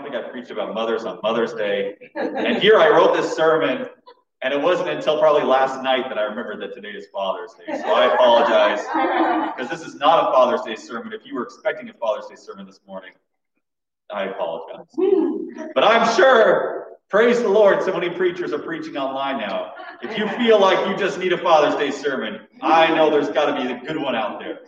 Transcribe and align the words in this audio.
don't 0.00 0.12
think 0.12 0.24
I 0.24 0.28
preached 0.30 0.50
about 0.50 0.74
mothers 0.74 1.04
on 1.04 1.20
Mother's 1.22 1.52
Day. 1.52 1.96
And 2.14 2.58
here 2.58 2.78
I 2.78 2.88
wrote 2.88 3.14
this 3.14 3.34
sermon, 3.36 3.86
and 4.42 4.54
it 4.54 4.60
wasn't 4.60 4.88
until 4.88 5.18
probably 5.18 5.42
last 5.42 5.82
night 5.82 6.08
that 6.08 6.18
I 6.18 6.22
remembered 6.22 6.60
that 6.60 6.74
today 6.74 6.90
is 6.90 7.06
Father's 7.12 7.52
Day. 7.54 7.78
So 7.78 7.92
I 7.92 8.14
apologize 8.14 8.80
because 9.54 9.68
this 9.70 9.86
is 9.86 9.96
not 9.96 10.28
a 10.28 10.32
Father's 10.32 10.62
Day 10.62 10.76
sermon. 10.76 11.12
If 11.12 11.26
you 11.26 11.34
were 11.34 11.42
expecting 11.42 11.88
a 11.90 11.94
Father's 11.94 12.26
Day 12.26 12.36
sermon 12.36 12.66
this 12.66 12.80
morning, 12.86 13.12
I 14.12 14.24
apologize. 14.24 14.86
But 15.74 15.84
I'm 15.84 16.16
sure, 16.16 16.96
praise 17.10 17.42
the 17.42 17.48
Lord, 17.48 17.82
so 17.82 17.92
many 17.92 18.08
preachers 18.10 18.52
are 18.52 18.58
preaching 18.58 18.96
online 18.96 19.38
now. 19.38 19.74
If 20.02 20.16
you 20.16 20.26
feel 20.38 20.58
like 20.58 20.88
you 20.88 20.96
just 20.96 21.18
need 21.18 21.34
a 21.34 21.38
Father's 21.38 21.76
Day 21.76 21.90
sermon, 21.90 22.40
I 22.62 22.94
know 22.94 23.10
there's 23.10 23.28
got 23.28 23.54
to 23.54 23.62
be 23.62 23.70
a 23.70 23.80
good 23.86 24.00
one 24.00 24.14
out 24.14 24.40
there. 24.40 24.60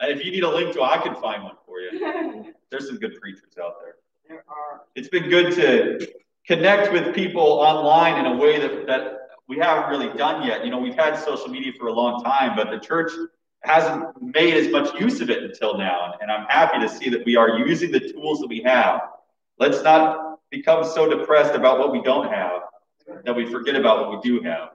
And 0.00 0.10
if 0.10 0.24
you 0.24 0.30
need 0.30 0.44
a 0.44 0.48
link 0.48 0.72
to 0.72 0.80
it, 0.80 0.84
I 0.84 0.96
can 0.96 1.14
find 1.16 1.44
one 1.44 1.56
for 1.66 1.78
you. 1.78 2.54
There's 2.70 2.86
some 2.86 2.96
good 2.96 3.20
preachers 3.20 3.58
out 3.62 3.74
there. 3.82 3.96
There 4.30 4.44
are. 4.46 4.82
It's 4.94 5.08
been 5.08 5.28
good 5.28 5.52
to 5.56 6.06
connect 6.46 6.92
with 6.92 7.12
people 7.16 7.42
online 7.42 8.24
in 8.24 8.32
a 8.32 8.36
way 8.36 8.60
that, 8.60 8.86
that 8.86 9.30
we 9.48 9.58
haven't 9.58 9.90
really 9.90 10.16
done 10.16 10.46
yet. 10.46 10.64
You 10.64 10.70
know, 10.70 10.78
we've 10.78 10.94
had 10.94 11.18
social 11.18 11.48
media 11.48 11.72
for 11.76 11.88
a 11.88 11.92
long 11.92 12.22
time, 12.22 12.54
but 12.54 12.70
the 12.70 12.78
church 12.78 13.10
hasn't 13.64 14.22
made 14.22 14.54
as 14.54 14.70
much 14.70 14.94
use 15.00 15.20
of 15.20 15.30
it 15.30 15.42
until 15.42 15.76
now. 15.76 16.14
And 16.20 16.30
I'm 16.30 16.46
happy 16.46 16.78
to 16.78 16.88
see 16.88 17.10
that 17.10 17.26
we 17.26 17.34
are 17.34 17.58
using 17.58 17.90
the 17.90 17.98
tools 17.98 18.38
that 18.38 18.46
we 18.46 18.62
have. 18.62 19.00
Let's 19.58 19.82
not 19.82 20.38
become 20.48 20.84
so 20.84 21.10
depressed 21.10 21.56
about 21.56 21.80
what 21.80 21.90
we 21.90 22.00
don't 22.00 22.32
have 22.32 22.60
that 23.24 23.34
we 23.34 23.50
forget 23.50 23.74
about 23.74 23.98
what 23.98 24.10
we 24.10 24.30
do 24.30 24.40
have. 24.44 24.68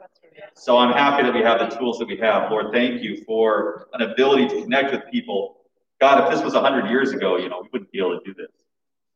So 0.54 0.78
I'm 0.78 0.92
happy 0.92 1.24
that 1.24 1.34
we 1.34 1.44
have 1.44 1.60
the 1.60 1.78
tools 1.78 1.98
that 2.00 2.10
we 2.10 2.18
have. 2.18 2.52
Lord, 2.52 2.74
thank 2.74 3.02
you 3.02 3.24
for 3.24 3.88
an 3.94 4.02
ability 4.02 4.50
to 4.50 4.64
connect 4.64 4.92
with 4.92 5.10
people. 5.10 5.62
God, 6.02 6.26
if 6.26 6.30
this 6.30 6.44
was 6.44 6.56
100 6.56 6.90
years 6.90 7.14
ago, 7.14 7.38
you 7.38 7.48
know, 7.48 7.62
we 7.62 7.70
wouldn't 7.72 7.92
be 7.94 8.00
able 8.00 8.20
to 8.20 8.26
do 8.26 8.34
this. 8.34 8.50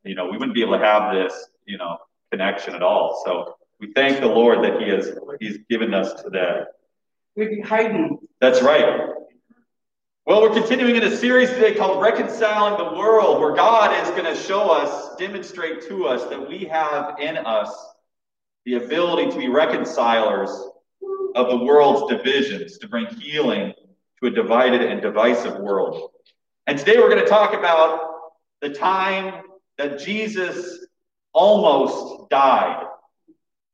You 0.04 0.14
know, 0.14 0.26
we 0.26 0.38
wouldn't 0.38 0.54
be 0.54 0.62
able 0.62 0.78
to 0.78 0.84
have 0.84 1.14
this, 1.14 1.48
you 1.66 1.78
know, 1.78 1.98
connection 2.30 2.74
at 2.74 2.82
all. 2.82 3.22
So 3.24 3.56
we 3.78 3.92
thank 3.92 4.20
the 4.20 4.26
Lord 4.26 4.64
that 4.64 4.80
He 4.80 4.88
has 4.88 5.12
He's 5.40 5.58
given 5.68 5.94
us 5.94 6.22
today. 6.22 6.62
We'd 7.36 7.50
be 7.50 7.60
hiding. 7.60 8.18
That's 8.40 8.62
right. 8.62 9.10
Well, 10.26 10.42
we're 10.42 10.52
continuing 10.52 10.96
in 10.96 11.02
a 11.02 11.16
series 11.16 11.48
today 11.50 11.74
called 11.74 12.02
Reconciling 12.02 12.76
the 12.76 12.98
World, 12.98 13.40
where 13.40 13.54
God 13.54 14.06
is 14.06 14.10
going 14.10 14.24
to 14.24 14.40
show 14.40 14.70
us, 14.70 15.16
demonstrate 15.16 15.88
to 15.88 16.06
us 16.06 16.24
that 16.30 16.48
we 16.48 16.64
have 16.64 17.18
in 17.18 17.36
us 17.38 17.74
the 18.64 18.74
ability 18.74 19.30
to 19.30 19.38
be 19.38 19.48
reconcilers 19.48 20.50
of 21.34 21.48
the 21.48 21.56
world's 21.56 22.12
divisions, 22.12 22.78
to 22.78 22.88
bring 22.88 23.06
healing 23.06 23.72
to 24.20 24.28
a 24.28 24.30
divided 24.30 24.82
and 24.82 25.00
divisive 25.00 25.58
world. 25.58 26.10
And 26.66 26.78
today 26.78 26.98
we're 26.98 27.10
going 27.10 27.22
to 27.22 27.28
talk 27.28 27.54
about 27.54 28.00
the 28.60 28.70
time 28.70 29.42
that 29.80 29.98
Jesus 29.98 30.84
almost 31.32 32.28
died 32.28 32.84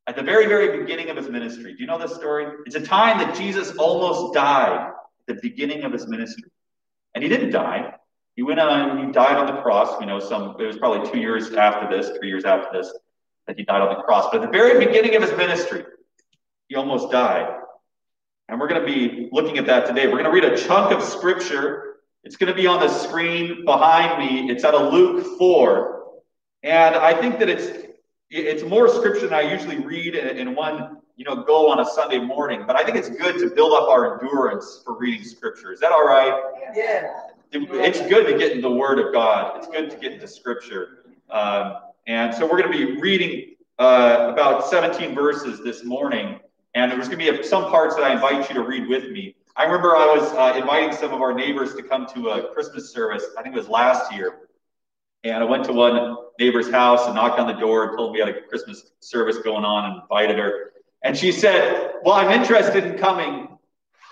at 0.07 0.15
the 0.15 0.23
very, 0.23 0.47
very 0.47 0.79
beginning 0.79 1.11
of 1.11 1.17
his 1.17 1.29
ministry. 1.29 1.75
Do 1.75 1.81
you 1.81 1.87
know 1.89 1.99
this 1.99 2.15
story? 2.15 2.47
It's 2.65 2.77
a 2.77 2.81
time 2.81 3.19
that 3.19 3.35
Jesus 3.35 3.77
almost 3.77 4.33
died 4.33 4.93
at 5.29 5.35
the 5.35 5.35
beginning 5.43 5.83
of 5.83 5.93
his 5.93 6.07
ministry. 6.07 6.49
And 7.17 7.25
he 7.25 7.29
didn't 7.29 7.51
die. 7.51 7.95
He 8.37 8.43
went 8.43 8.61
on, 8.61 9.05
he 9.05 9.13
died 9.13 9.37
on 9.37 9.47
the 9.47 9.61
cross. 9.63 9.99
We 9.99 10.07
know 10.07 10.21
some, 10.21 10.55
it 10.61 10.65
was 10.65 10.77
probably 10.77 11.11
two 11.11 11.19
years 11.19 11.53
after 11.55 11.89
this, 11.91 12.17
three 12.17 12.29
years 12.29 12.45
after 12.45 12.69
this, 12.73 12.97
that 13.49 13.59
he 13.59 13.65
died 13.65 13.83
on 13.83 13.97
the 13.97 14.03
cross. 14.03 14.29
But 14.31 14.43
at 14.43 14.53
the 14.53 14.57
very 14.57 14.85
beginning 14.87 15.17
of 15.17 15.23
his 15.23 15.37
ministry, 15.37 15.83
he 16.69 16.77
almost 16.77 17.11
died. 17.11 17.53
And 18.49 18.61
we're 18.61 18.69
going 18.69 18.81
to 18.81 18.87
be 18.87 19.29
looking 19.33 19.59
at 19.59 19.67
that 19.67 19.87
today. 19.87 20.07
We're 20.07 20.23
going 20.23 20.25
to 20.25 20.31
read 20.31 20.45
a 20.45 20.57
chunk 20.57 20.93
of 20.93 21.03
scripture. 21.03 21.97
It's 22.23 22.37
going 22.37 22.53
to 22.53 22.55
be 22.55 22.69
on 22.69 22.79
the 22.79 22.89
screen 22.89 23.65
behind 23.65 24.19
me. 24.19 24.53
It's 24.53 24.63
out 24.63 24.75
of 24.75 24.93
Luke 24.93 25.39
4. 25.39 25.96
And 26.67 26.97
I 26.97 27.15
think 27.15 27.39
that 27.39 27.49
it's 27.49 27.87
it's 28.29 28.65
more 28.65 28.89
scripture 28.89 29.29
than 29.29 29.35
I 29.35 29.43
usually 29.43 29.79
read 29.79 30.17
in 30.17 30.53
one, 30.57 30.97
you 31.15 31.25
know, 31.25 31.45
go 31.45 31.71
on 31.71 31.79
a 31.79 31.85
Sunday 31.85 32.19
morning. 32.19 32.65
But 32.67 32.75
I 32.75 32.83
think 32.83 32.97
it's 32.97 33.09
good 33.09 33.39
to 33.39 33.55
build 33.55 33.73
up 33.73 33.89
our 33.89 34.15
endurance 34.15 34.83
for 34.85 34.99
reading 34.99 35.25
scripture. 35.25 35.73
Is 35.73 35.79
that 35.79 35.93
all 35.93 36.05
right? 36.05 36.37
Yeah. 36.75 37.13
It's 37.53 38.01
good 38.01 38.27
to 38.27 38.37
get 38.37 38.51
in 38.51 38.61
the 38.61 38.71
Word 38.71 38.99
of 38.99 39.13
God. 39.13 39.57
It's 39.57 39.69
good 39.69 39.93
to 39.93 39.97
get 39.97 40.13
into 40.13 40.27
scripture. 40.27 41.05
Um, 41.31 41.77
and 42.09 42.35
so 42.35 42.45
we're 42.45 42.61
going 42.61 42.73
to 42.73 42.87
be 42.87 43.01
reading 43.01 43.55
uh, 43.79 44.31
about 44.33 44.67
17 44.67 45.15
verses 45.15 45.63
this 45.63 45.85
morning. 45.85 46.41
And 46.75 46.91
there's 46.91 47.09
going 47.09 47.25
to 47.25 47.33
be 47.33 47.45
some 47.45 47.67
parts 47.71 47.95
that 47.95 48.03
I 48.03 48.13
invite 48.13 48.49
you 48.49 48.57
to 48.57 48.65
read 48.65 48.89
with 48.89 49.09
me. 49.11 49.37
I 49.55 49.63
remember 49.63 49.97
I 49.97 50.07
was 50.07 50.33
uh, 50.33 50.59
inviting 50.59 50.93
some 50.97 51.15
of 51.15 51.23
our 51.23 51.33
neighbors 51.33 51.77
to 51.77 51.83
come 51.85 52.09
to 52.13 52.31
a 52.31 52.53
Christmas 52.53 52.93
service. 52.93 53.25
I 53.39 53.43
think 53.43 53.55
it 53.55 53.59
was 53.59 53.69
last 53.69 54.13
year. 54.13 54.41
And 55.31 55.43
I 55.43 55.47
went 55.47 55.65
to 55.65 55.73
one 55.73 56.17
neighbor's 56.39 56.71
house 56.71 57.07
and 57.07 57.17
knocked 57.17 57.41
on 57.41 57.49
the 57.49 57.55
door 57.55 57.89
and 57.89 57.99
told 57.99 58.13
me 58.13 58.21
we 58.21 58.27
had 58.27 58.37
a 58.37 58.43
Christmas 58.43 58.93
service 59.01 59.39
going 59.39 59.65
on 59.65 59.91
and 59.91 60.03
invited 60.03 60.39
her. 60.39 60.73
And 61.03 61.17
she 61.17 61.33
said, 61.33 61.95
Well, 62.05 62.15
I'm 62.15 62.31
interested 62.31 62.85
in 62.85 62.97
coming, 62.97 63.49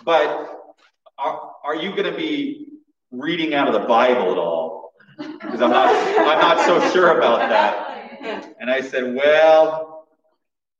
but 0.04 0.74
are, 1.16 1.52
are 1.64 1.76
you 1.76 1.90
going 1.90 2.10
to 2.10 2.16
be 2.16 2.66
reading 3.12 3.54
out 3.54 3.68
of 3.68 3.80
the 3.80 3.86
Bible 3.86 4.32
at 4.32 4.38
all? 4.38 4.92
Because 5.16 5.62
I'm 5.62 5.70
not, 5.70 5.94
I'm 6.18 6.40
not 6.40 6.66
so 6.66 6.90
sure 6.92 7.16
about 7.16 7.38
that. 7.48 8.54
And 8.58 8.68
I 8.68 8.80
said, 8.80 9.14
Well, 9.14 10.08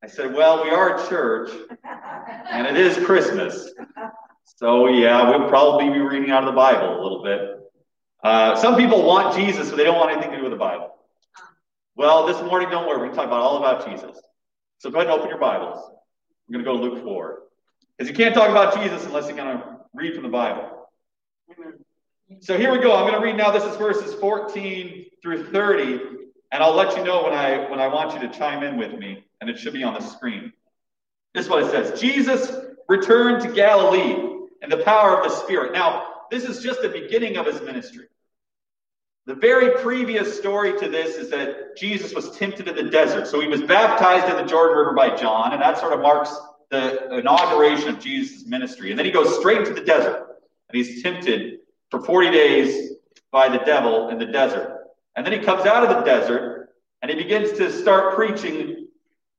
I 0.03 0.07
said, 0.07 0.33
Well, 0.33 0.63
we 0.63 0.69
are 0.69 0.97
a 0.97 1.07
church, 1.07 1.51
and 2.51 2.67
it 2.67 2.75
is 2.75 3.03
Christmas. 3.05 3.71
So, 4.43 4.87
yeah, 4.89 5.29
we'll 5.29 5.47
probably 5.47 5.89
be 5.89 5.99
reading 5.99 6.31
out 6.31 6.43
of 6.43 6.47
the 6.47 6.55
Bible 6.55 6.99
a 6.99 7.01
little 7.01 7.23
bit. 7.23 7.64
Uh, 8.25 8.55
some 8.55 8.75
people 8.75 9.03
want 9.03 9.35
Jesus, 9.35 9.69
but 9.69 9.75
they 9.75 9.83
don't 9.83 9.99
want 9.99 10.09
anything 10.09 10.31
to 10.31 10.37
do 10.37 10.41
with 10.41 10.51
the 10.51 10.57
Bible. 10.57 10.95
Well, 11.95 12.25
this 12.25 12.41
morning, 12.41 12.71
don't 12.71 12.87
worry, 12.87 12.97
we're 12.97 13.05
going 13.05 13.11
to 13.11 13.15
talk 13.17 13.27
about 13.27 13.41
all 13.41 13.57
about 13.57 13.87
Jesus. 13.87 14.19
So 14.79 14.89
go 14.89 14.97
ahead 14.97 15.11
and 15.11 15.19
open 15.19 15.29
your 15.29 15.37
Bibles. 15.37 15.77
We're 16.49 16.53
going 16.53 16.65
to 16.65 16.71
go 16.71 16.89
to 16.89 16.95
Luke 16.95 17.03
4. 17.03 17.39
Because 17.95 18.09
you 18.09 18.17
can't 18.17 18.33
talk 18.33 18.49
about 18.49 18.81
Jesus 18.81 19.05
unless 19.05 19.27
you're 19.27 19.37
going 19.37 19.55
to 19.55 19.77
read 19.93 20.15
from 20.15 20.23
the 20.23 20.29
Bible. 20.29 20.87
So 22.39 22.57
here 22.57 22.71
we 22.71 22.79
go. 22.79 22.95
I'm 22.95 23.07
going 23.07 23.13
to 23.13 23.23
read 23.23 23.37
now. 23.37 23.51
This 23.51 23.63
is 23.63 23.75
verses 23.75 24.15
14 24.15 25.05
through 25.21 25.51
30, 25.51 25.99
and 26.51 26.63
I'll 26.63 26.73
let 26.73 26.97
you 26.97 27.03
know 27.03 27.25
when 27.25 27.33
I 27.33 27.69
when 27.69 27.79
I 27.79 27.87
want 27.89 28.19
you 28.19 28.27
to 28.27 28.35
chime 28.35 28.63
in 28.63 28.75
with 28.75 28.97
me 28.97 29.23
and 29.39 29.51
it 29.51 29.59
should 29.59 29.73
be 29.73 29.83
on 29.83 29.93
the 29.93 30.01
screen. 30.01 30.51
This 31.35 31.45
is 31.45 31.51
what 31.51 31.61
it 31.61 31.69
says 31.69 32.01
Jesus 32.01 32.51
returned 32.89 33.43
to 33.43 33.53
Galilee 33.53 34.47
in 34.63 34.69
the 34.71 34.77
power 34.77 35.15
of 35.15 35.29
the 35.29 35.35
Spirit. 35.35 35.73
Now, 35.73 36.07
this 36.31 36.43
is 36.43 36.63
just 36.63 36.81
the 36.81 36.89
beginning 36.89 37.37
of 37.37 37.45
his 37.45 37.61
ministry. 37.61 38.07
The 39.27 39.33
very 39.33 39.81
previous 39.81 40.37
story 40.37 40.77
to 40.79 40.87
this 40.87 41.15
is 41.15 41.31
that 41.31 41.75
Jesus 41.75 42.13
was 42.13 42.37
tempted 42.37 42.67
in 42.67 42.75
the 42.75 42.91
desert. 42.91 43.25
So 43.27 43.39
he 43.39 43.47
was 43.47 43.63
baptized 43.63 44.29
in 44.29 44.35
the 44.37 44.47
Jordan 44.47 44.77
River 44.77 44.93
by 44.93 45.15
John, 45.15 45.51
and 45.51 45.61
that 45.61 45.79
sort 45.79 45.93
of 45.93 46.01
marks 46.01 46.35
the 46.69 47.17
inauguration 47.17 47.89
of 47.89 47.99
Jesus' 47.99 48.45
ministry. 48.45 48.91
And 48.91 48.99
then 48.99 49.05
he 49.05 49.11
goes 49.11 49.35
straight 49.39 49.59
into 49.59 49.73
the 49.73 49.81
desert, 49.81 50.37
and 50.69 50.77
he's 50.77 51.01
tempted 51.01 51.59
for 51.89 52.03
40 52.03 52.29
days 52.29 52.91
by 53.31 53.49
the 53.49 53.57
devil 53.65 54.09
in 54.09 54.19
the 54.19 54.27
desert. 54.27 54.89
And 55.15 55.25
then 55.25 55.33
he 55.33 55.39
comes 55.39 55.65
out 55.65 55.83
of 55.83 55.89
the 55.89 56.01
desert, 56.03 56.75
and 57.01 57.09
he 57.09 57.17
begins 57.17 57.51
to 57.57 57.71
start 57.71 58.15
preaching 58.15 58.87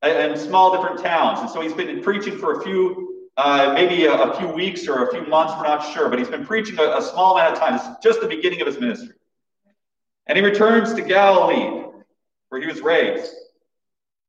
in 0.03 0.37
small 0.37 0.77
different 0.77 1.01
towns. 1.01 1.41
And 1.41 1.51
so 1.51 1.61
he's 1.61 1.73
been 1.73 2.03
preaching 2.03 2.39
for 2.39 2.59
a 2.59 2.65
few, 2.65 3.29
uh, 3.37 3.73
maybe 3.75 4.07
a, 4.07 4.13
a, 4.13 4.39
few 4.39 4.49
weeks 4.49 4.89
or 4.89 5.09
a 5.09 5.13
few 5.13 5.27
months, 5.27 5.55
we're 5.57 5.63
not 5.63 5.93
sure, 5.93 6.09
but 6.09 6.19
he's 6.19 6.29
been 6.29 6.45
preaching 6.45 6.77
a, 6.81 6.99
a 6.99 7.03
small 7.03 7.37
amount 7.37 7.55
of 7.55 7.61
time. 7.61 7.75
It's 7.75 7.87
just 8.03 8.21
the 8.21 8.27
beginning 8.27 8.61
of 8.61 8.67
his 8.67 8.81
ministry. 8.81 9.15
And 10.27 10.37
he 10.37 10.45
returns 10.45 10.95
to 10.95 11.03
Galilee, 11.03 11.85
where 12.49 12.61
he 12.61 12.67
was 12.67 12.81
raised, 12.81 13.33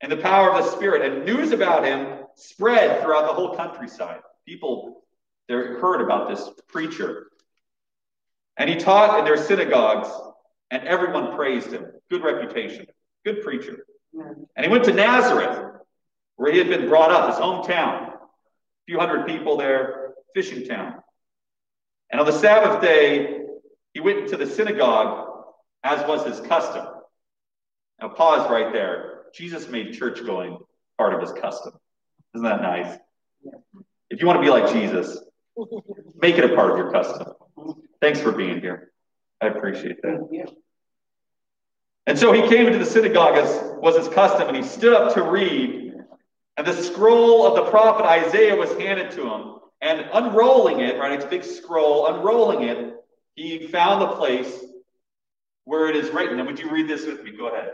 in 0.01 0.09
the 0.09 0.17
power 0.17 0.51
of 0.51 0.63
the 0.63 0.71
Spirit. 0.71 1.01
And 1.01 1.25
news 1.25 1.51
about 1.51 1.85
him 1.85 2.19
spread 2.35 3.01
throughout 3.01 3.27
the 3.27 3.33
whole 3.33 3.55
countryside. 3.55 4.21
People 4.45 5.03
they 5.47 5.55
heard 5.55 6.01
about 6.01 6.27
this 6.27 6.47
preacher. 6.67 7.27
And 8.57 8.69
he 8.69 8.75
taught 8.75 9.19
in 9.19 9.25
their 9.25 9.37
synagogues, 9.37 10.09
and 10.71 10.83
everyone 10.85 11.35
praised 11.35 11.71
him. 11.71 11.85
Good 12.09 12.23
reputation, 12.23 12.85
good 13.23 13.43
preacher. 13.43 13.85
And 14.13 14.65
he 14.65 14.67
went 14.67 14.83
to 14.85 14.93
Nazareth, 14.93 15.75
where 16.35 16.51
he 16.51 16.57
had 16.57 16.67
been 16.67 16.89
brought 16.89 17.11
up, 17.11 17.29
his 17.29 17.39
hometown. 17.39 18.13
A 18.13 18.19
few 18.87 18.99
hundred 18.99 19.25
people 19.27 19.57
there, 19.57 20.13
fishing 20.33 20.67
town. 20.67 20.95
And 22.11 22.19
on 22.19 22.25
the 22.25 22.37
Sabbath 22.39 22.81
day, 22.81 23.41
he 23.93 23.99
went 23.99 24.19
into 24.19 24.37
the 24.37 24.47
synagogue, 24.47 25.26
as 25.83 26.05
was 26.07 26.25
his 26.25 26.45
custom. 26.47 26.85
Now, 28.01 28.09
pause 28.09 28.49
right 28.49 28.71
there. 28.71 29.23
Jesus 29.33 29.67
made 29.67 29.93
church 29.93 30.25
going 30.25 30.57
part 30.97 31.13
of 31.13 31.21
his 31.21 31.31
custom. 31.33 31.73
Isn't 32.35 32.45
that 32.45 32.61
nice? 32.61 32.97
If 34.09 34.21
you 34.21 34.27
want 34.27 34.37
to 34.37 34.43
be 34.43 34.49
like 34.49 34.71
Jesus, 34.71 35.17
make 36.21 36.37
it 36.37 36.45
a 36.45 36.55
part 36.55 36.71
of 36.71 36.77
your 36.77 36.91
custom. 36.91 37.33
Thanks 38.01 38.19
for 38.19 38.31
being 38.31 38.61
here. 38.61 38.91
I 39.41 39.47
appreciate 39.47 40.01
that. 40.01 40.51
And 42.05 42.17
so 42.17 42.31
he 42.31 42.47
came 42.47 42.67
into 42.67 42.79
the 42.79 42.85
synagogue 42.85 43.37
as 43.37 43.49
was 43.77 43.97
his 43.97 44.07
custom, 44.13 44.47
and 44.47 44.55
he 44.55 44.63
stood 44.63 44.93
up 44.93 45.13
to 45.15 45.23
read. 45.23 45.93
And 46.55 46.65
the 46.65 46.73
scroll 46.73 47.45
of 47.45 47.55
the 47.55 47.69
prophet 47.69 48.05
Isaiah 48.05 48.55
was 48.55 48.71
handed 48.73 49.11
to 49.11 49.27
him. 49.27 49.55
And 49.81 50.07
unrolling 50.11 50.79
it, 50.79 50.97
right, 50.97 51.11
it's 51.11 51.25
a 51.25 51.27
big 51.27 51.43
scroll, 51.43 52.07
unrolling 52.07 52.63
it, 52.63 52.95
he 53.35 53.67
found 53.67 54.01
the 54.01 54.15
place 54.15 54.63
where 55.67 55.89
it 55.89 55.97
is 55.97 56.09
written. 56.11 56.39
And 56.39 56.47
would 56.47 56.59
you 56.59 56.71
read 56.71 56.87
this 56.87 57.05
with 57.05 57.21
me? 57.23 57.31
Go 57.31 57.49
ahead. 57.49 57.71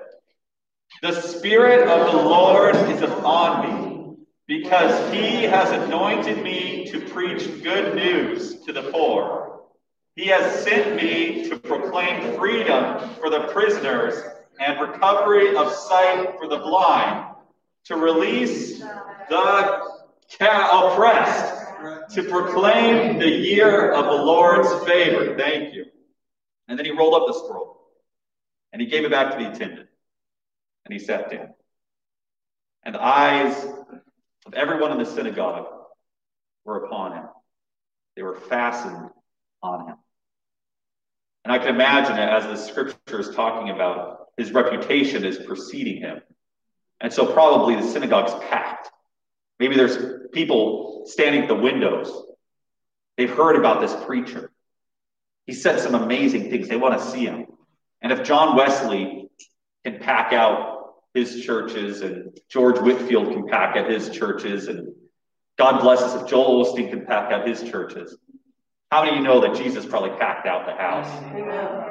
The 1.03 1.13
Spirit 1.21 1.87
of 1.87 2.11
the 2.11 2.17
Lord 2.17 2.75
is 2.75 3.03
upon 3.03 3.61
me, 3.61 4.15
because 4.47 5.13
he 5.13 5.43
has 5.43 5.71
anointed 5.71 6.43
me 6.43 6.85
to 6.91 6.99
preach 6.99 7.63
good 7.63 7.95
news 7.95 8.61
to 8.65 8.73
the 8.73 8.91
poor. 8.91 9.61
He 10.15 10.25
has 10.25 10.63
sent 10.63 10.95
me 10.95 11.47
to 11.49 11.59
proclaim 11.59 12.35
freedom 12.37 13.09
for 13.19 13.29
the 13.29 13.47
prisoners 13.53 14.15
and 14.59 14.81
recovery 14.81 15.55
of 15.55 15.71
sight 15.71 16.33
for 16.39 16.47
the 16.47 16.57
blind, 16.57 17.35
to 17.85 17.95
release 17.95 18.79
the 18.79 19.81
oppressed, 20.39 21.63
to 22.15 22.23
proclaim 22.23 23.19
the 23.19 23.29
year 23.29 23.91
of 23.91 24.05
the 24.05 24.23
Lord's 24.23 24.83
favor. 24.85 25.37
Thank 25.37 25.75
you. 25.75 25.85
And 26.67 26.79
then 26.79 26.85
he 26.85 26.91
rolled 26.91 27.13
up 27.13 27.27
the 27.27 27.33
scroll 27.33 27.82
and 28.73 28.81
he 28.81 28.87
gave 28.87 29.05
it 29.05 29.11
back 29.11 29.31
to 29.31 29.37
the 29.37 29.49
attendant 29.49 29.87
and 30.85 30.93
he 30.93 30.99
sat 30.99 31.31
down. 31.31 31.49
And 32.83 32.95
the 32.95 33.03
eyes 33.03 33.55
of 34.45 34.53
everyone 34.53 34.91
in 34.91 34.97
the 34.97 35.05
synagogue 35.05 35.67
were 36.65 36.83
upon 36.83 37.13
him, 37.13 37.25
they 38.15 38.23
were 38.23 38.35
fastened 38.35 39.09
on 39.61 39.87
him. 39.87 39.95
And 41.45 41.53
I 41.53 41.59
can 41.59 41.69
imagine 41.69 42.17
it 42.17 42.29
as 42.29 42.43
the 42.45 42.57
scripture 42.57 43.19
is 43.19 43.29
talking 43.35 43.69
about 43.69 44.27
his 44.37 44.51
reputation 44.51 45.23
is 45.23 45.37
preceding 45.37 46.01
him. 46.01 46.21
And 46.99 47.11
so 47.11 47.31
probably 47.31 47.75
the 47.75 47.83
synagogue's 47.83 48.33
packed. 48.49 48.89
Maybe 49.59 49.75
there's 49.75 50.29
people 50.31 51.03
standing 51.05 51.43
at 51.43 51.47
the 51.47 51.55
windows. 51.55 52.11
They've 53.17 53.29
heard 53.29 53.55
about 53.55 53.81
this 53.81 53.93
preacher. 54.05 54.51
He 55.45 55.53
said 55.53 55.79
some 55.79 55.95
amazing 55.95 56.49
things. 56.49 56.67
They 56.69 56.77
want 56.77 56.97
to 56.97 57.05
see 57.05 57.25
him. 57.25 57.47
And 58.03 58.11
if 58.11 58.23
John 58.23 58.55
Wesley 58.55 59.29
can 59.85 59.99
pack 59.99 60.33
out 60.33 60.95
his 61.13 61.43
churches 61.43 62.01
and 62.01 62.37
George 62.49 62.77
Whitefield 62.79 63.31
can 63.31 63.47
pack 63.47 63.77
out 63.77 63.89
his 63.89 64.09
churches 64.09 64.67
and 64.67 64.93
God 65.57 65.81
bless 65.81 66.01
us 66.01 66.21
if 66.21 66.27
Joel 66.27 66.65
Osteen 66.65 66.89
can 66.89 67.05
pack 67.05 67.31
out 67.31 67.47
his 67.47 67.63
churches, 67.63 68.17
how 68.91 69.03
many 69.03 69.13
of 69.13 69.17
you 69.17 69.23
know 69.23 69.39
that 69.41 69.55
Jesus 69.55 69.85
probably 69.85 70.11
packed 70.17 70.45
out 70.45 70.65
the 70.65 70.73
house 70.73 71.07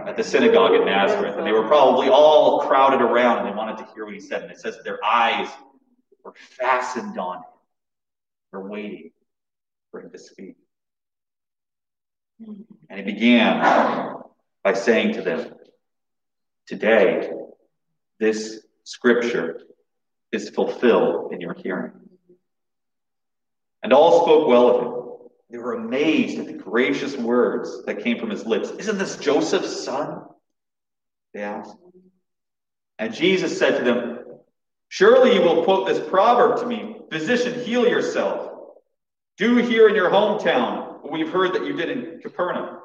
at 0.06 0.16
the 0.16 0.22
synagogue 0.22 0.74
in 0.74 0.84
Nazareth? 0.84 1.36
And 1.36 1.46
they 1.46 1.52
were 1.52 1.66
probably 1.66 2.08
all 2.08 2.60
crowded 2.60 3.00
around 3.00 3.38
and 3.38 3.48
they 3.48 3.56
wanted 3.56 3.78
to 3.78 3.88
hear 3.94 4.04
what 4.04 4.14
he 4.14 4.20
said. 4.20 4.42
And 4.42 4.52
it 4.52 4.60
says 4.60 4.78
their 4.84 5.04
eyes 5.04 5.48
were 6.24 6.34
fastened 6.36 7.18
on 7.18 7.38
him. 7.38 7.44
They're 8.52 8.60
waiting 8.60 9.12
for 9.90 10.00
him 10.00 10.10
to 10.10 10.18
speak. 10.18 10.56
And 12.38 12.98
he 12.98 13.02
began 13.02 13.60
by 14.62 14.74
saying 14.74 15.14
to 15.14 15.22
them, 15.22 15.54
Today, 16.66 17.30
this 18.18 18.60
scripture 18.84 19.60
is 20.30 20.50
fulfilled 20.50 21.32
in 21.32 21.40
your 21.40 21.54
hearing. 21.54 21.92
And 23.82 23.92
all 23.92 24.22
spoke 24.22 24.48
well 24.48 24.68
of 24.68 24.82
him 24.82 25.02
they 25.52 25.58
were 25.58 25.74
amazed 25.74 26.38
at 26.38 26.46
the 26.46 26.54
gracious 26.54 27.14
words 27.14 27.84
that 27.84 28.02
came 28.02 28.18
from 28.18 28.30
his 28.30 28.46
lips. 28.46 28.70
Isn't 28.70 28.96
this 28.96 29.18
Joseph's 29.18 29.84
son? 29.84 30.22
They 31.34 31.42
asked. 31.42 31.76
And 32.98 33.12
Jesus 33.12 33.58
said 33.58 33.76
to 33.76 33.84
them, 33.84 34.18
Surely 34.88 35.34
you 35.34 35.42
will 35.42 35.64
quote 35.64 35.86
this 35.86 36.00
proverb 36.08 36.60
to 36.60 36.66
me 36.66 36.96
Physician, 37.10 37.60
heal 37.64 37.86
yourself. 37.86 38.50
Do 39.36 39.56
here 39.56 39.88
in 39.88 39.94
your 39.94 40.10
hometown 40.10 41.02
what 41.02 41.12
we've 41.12 41.28
heard 41.28 41.52
that 41.52 41.66
you 41.66 41.74
did 41.74 41.90
in 41.90 42.20
Capernaum. 42.22 42.78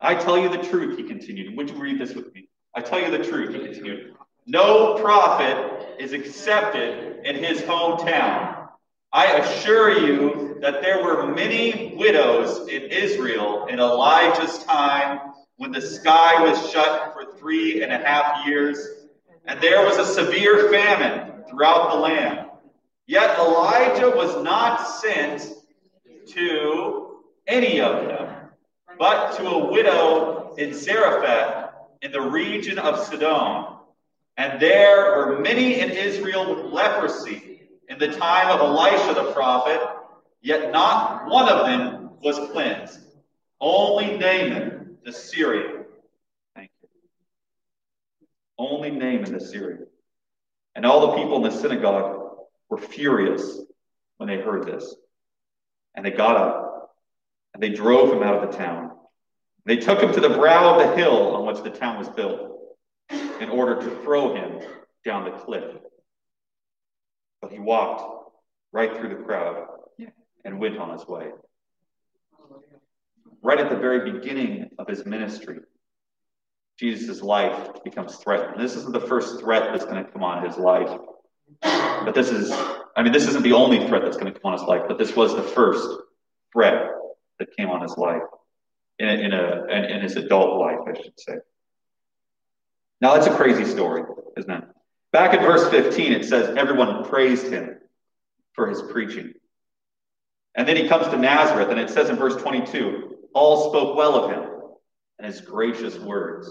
I 0.00 0.14
tell 0.14 0.38
you 0.38 0.48
the 0.48 0.58
truth, 0.58 0.96
he 0.96 1.02
continued. 1.02 1.56
Would 1.56 1.70
you 1.70 1.76
read 1.76 1.98
this 1.98 2.14
with 2.14 2.32
me? 2.32 2.48
I 2.76 2.80
tell 2.80 3.00
you 3.00 3.10
the 3.10 3.24
truth, 3.24 3.54
he 3.54 3.60
continued. 3.60 4.16
No 4.46 4.94
prophet 4.94 5.96
is 6.00 6.12
accepted 6.12 7.24
in 7.24 7.42
his 7.42 7.62
hometown. 7.62 8.68
I 9.12 9.26
assure 9.38 9.96
you 9.96 10.58
that 10.60 10.82
there 10.82 11.04
were 11.04 11.32
many 11.32 11.94
widows 11.96 12.68
in 12.68 12.82
Israel 12.82 13.66
in 13.66 13.78
Elijah's 13.78 14.64
time 14.64 15.20
when 15.56 15.70
the 15.70 15.80
sky 15.80 16.42
was 16.42 16.70
shut 16.72 17.14
for 17.14 17.36
three 17.38 17.84
and 17.84 17.92
a 17.92 17.98
half 17.98 18.44
years, 18.44 19.06
and 19.46 19.60
there 19.60 19.84
was 19.84 19.98
a 19.98 20.04
severe 20.04 20.68
famine 20.68 21.44
throughout 21.48 21.92
the 21.92 21.96
land. 21.96 22.48
Yet 23.06 23.38
Elijah 23.38 24.10
was 24.10 24.42
not 24.42 24.84
sent 25.00 25.48
to 26.28 27.20
any 27.46 27.80
of 27.80 28.06
them, 28.06 28.48
but 28.98 29.36
to 29.36 29.46
a 29.46 29.70
widow 29.70 30.54
in 30.58 30.74
Zarephath 30.74 31.63
in 32.02 32.12
the 32.12 32.20
region 32.20 32.78
of 32.78 32.98
Sidon. 33.06 33.76
And 34.36 34.60
there 34.60 35.16
were 35.16 35.38
many 35.40 35.80
in 35.80 35.90
Israel 35.90 36.54
with 36.54 36.72
leprosy 36.72 37.62
in 37.88 37.98
the 37.98 38.08
time 38.08 38.50
of 38.50 38.60
Elisha 38.60 39.14
the 39.14 39.32
prophet, 39.32 39.80
yet 40.42 40.72
not 40.72 41.28
one 41.28 41.48
of 41.48 41.66
them 41.66 42.10
was 42.22 42.38
cleansed. 42.50 43.00
Only 43.60 44.16
Naaman 44.18 44.98
the 45.04 45.12
Syrian. 45.12 45.84
Thank 46.54 46.70
you. 46.82 46.88
Only 48.58 48.90
Naaman 48.90 49.32
the 49.32 49.40
Syrian. 49.40 49.86
And 50.74 50.84
all 50.84 51.08
the 51.08 51.22
people 51.22 51.36
in 51.36 51.42
the 51.42 51.50
synagogue 51.50 52.36
were 52.68 52.78
furious 52.78 53.60
when 54.16 54.28
they 54.28 54.38
heard 54.38 54.66
this. 54.66 54.94
And 55.94 56.04
they 56.04 56.10
got 56.10 56.36
up 56.36 56.94
and 57.52 57.62
they 57.62 57.68
drove 57.68 58.12
him 58.12 58.22
out 58.22 58.42
of 58.42 58.50
the 58.50 58.58
town. 58.58 58.90
They 59.66 59.76
took 59.76 60.00
him 60.00 60.12
to 60.12 60.20
the 60.20 60.28
brow 60.28 60.74
of 60.74 60.86
the 60.86 60.96
hill 60.96 61.36
on 61.36 61.46
which 61.46 61.62
the 61.62 61.70
town 61.70 61.98
was 61.98 62.08
built 62.08 62.52
in 63.40 63.48
order 63.48 63.76
to 63.76 63.96
throw 64.02 64.34
him 64.34 64.60
down 65.04 65.24
the 65.24 65.30
cliff. 65.30 65.76
But 67.40 67.52
he 67.52 67.58
walked 67.58 68.30
right 68.72 68.94
through 68.94 69.10
the 69.10 69.22
crowd 69.22 69.66
and 70.44 70.60
went 70.60 70.76
on 70.76 70.90
his 70.90 71.06
way. 71.06 71.30
Right 73.42 73.58
at 73.58 73.70
the 73.70 73.76
very 73.76 74.10
beginning 74.12 74.70
of 74.78 74.86
his 74.86 75.06
ministry, 75.06 75.60
Jesus' 76.78 77.22
life 77.22 77.82
becomes 77.84 78.16
threatened. 78.16 78.60
This 78.60 78.76
isn't 78.76 78.92
the 78.92 79.00
first 79.00 79.40
threat 79.40 79.70
that's 79.72 79.84
going 79.84 80.04
to 80.04 80.10
come 80.10 80.22
on 80.22 80.44
his 80.44 80.58
life. 80.58 80.98
But 81.62 82.14
this 82.14 82.30
is, 82.30 82.50
I 82.96 83.02
mean, 83.02 83.12
this 83.12 83.26
isn't 83.28 83.42
the 83.42 83.52
only 83.52 83.86
threat 83.86 84.02
that's 84.02 84.16
going 84.16 84.32
to 84.32 84.38
come 84.38 84.52
on 84.52 84.58
his 84.58 84.66
life, 84.66 84.82
but 84.88 84.98
this 84.98 85.14
was 85.14 85.34
the 85.34 85.42
first 85.42 85.88
threat 86.52 86.90
that 87.38 87.48
came 87.56 87.70
on 87.70 87.80
his 87.80 87.96
life 87.96 88.22
in, 88.98 89.08
a, 89.08 89.12
in, 89.12 89.32
a, 89.32 89.94
in 89.94 90.00
his 90.02 90.16
adult 90.16 90.58
life, 90.58 90.78
I 90.86 91.00
should 91.00 91.18
say. 91.18 91.34
Now, 93.00 93.14
that's 93.14 93.26
a 93.26 93.34
crazy 93.34 93.64
story, 93.64 94.02
isn't 94.36 94.50
it? 94.50 94.64
Back 95.12 95.34
in 95.34 95.40
verse 95.40 95.68
15, 95.68 96.12
it 96.12 96.24
says, 96.24 96.56
Everyone 96.56 97.04
praised 97.04 97.46
him 97.46 97.78
for 98.52 98.68
his 98.68 98.82
preaching. 98.82 99.34
And 100.54 100.66
then 100.66 100.76
he 100.76 100.88
comes 100.88 101.08
to 101.08 101.16
Nazareth, 101.16 101.68
and 101.70 101.80
it 101.80 101.90
says 101.90 102.08
in 102.08 102.16
verse 102.16 102.36
22, 102.36 103.16
all 103.34 103.70
spoke 103.70 103.96
well 103.96 104.14
of 104.14 104.30
him 104.30 104.50
and 105.18 105.26
his 105.26 105.40
gracious 105.40 105.98
words. 105.98 106.48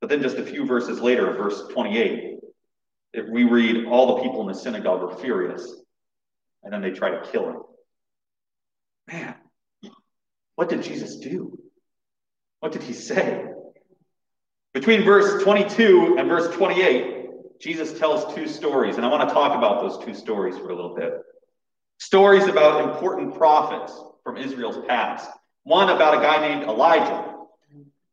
But 0.00 0.08
then 0.10 0.22
just 0.22 0.38
a 0.38 0.44
few 0.44 0.66
verses 0.66 1.00
later, 1.00 1.32
verse 1.32 1.68
28, 1.68 2.38
it, 3.12 3.30
we 3.30 3.44
read, 3.44 3.86
All 3.86 4.16
the 4.16 4.22
people 4.22 4.40
in 4.40 4.48
the 4.48 4.54
synagogue 4.54 5.02
were 5.02 5.16
furious, 5.16 5.74
and 6.62 6.72
then 6.72 6.80
they 6.80 6.90
try 6.90 7.10
to 7.10 7.30
kill 7.30 7.48
him. 7.48 7.62
Man, 9.06 9.34
what 10.56 10.68
did 10.68 10.82
Jesus 10.82 11.16
do? 11.16 11.58
What 12.60 12.72
did 12.72 12.82
he 12.82 12.92
say? 12.92 13.46
Between 14.74 15.04
verse 15.04 15.42
22 15.42 16.16
and 16.18 16.28
verse 16.28 16.54
28, 16.54 17.60
Jesus 17.60 17.98
tells 17.98 18.34
two 18.34 18.48
stories, 18.48 18.96
and 18.96 19.04
I 19.04 19.08
want 19.08 19.28
to 19.28 19.34
talk 19.34 19.56
about 19.56 19.82
those 19.82 20.04
two 20.04 20.14
stories 20.14 20.56
for 20.56 20.70
a 20.70 20.74
little 20.74 20.94
bit. 20.94 21.12
Stories 21.98 22.46
about 22.46 22.92
important 22.92 23.36
prophets 23.36 23.92
from 24.24 24.36
Israel's 24.36 24.84
past. 24.88 25.30
One 25.64 25.90
about 25.90 26.14
a 26.14 26.16
guy 26.18 26.48
named 26.48 26.64
Elijah, 26.64 27.36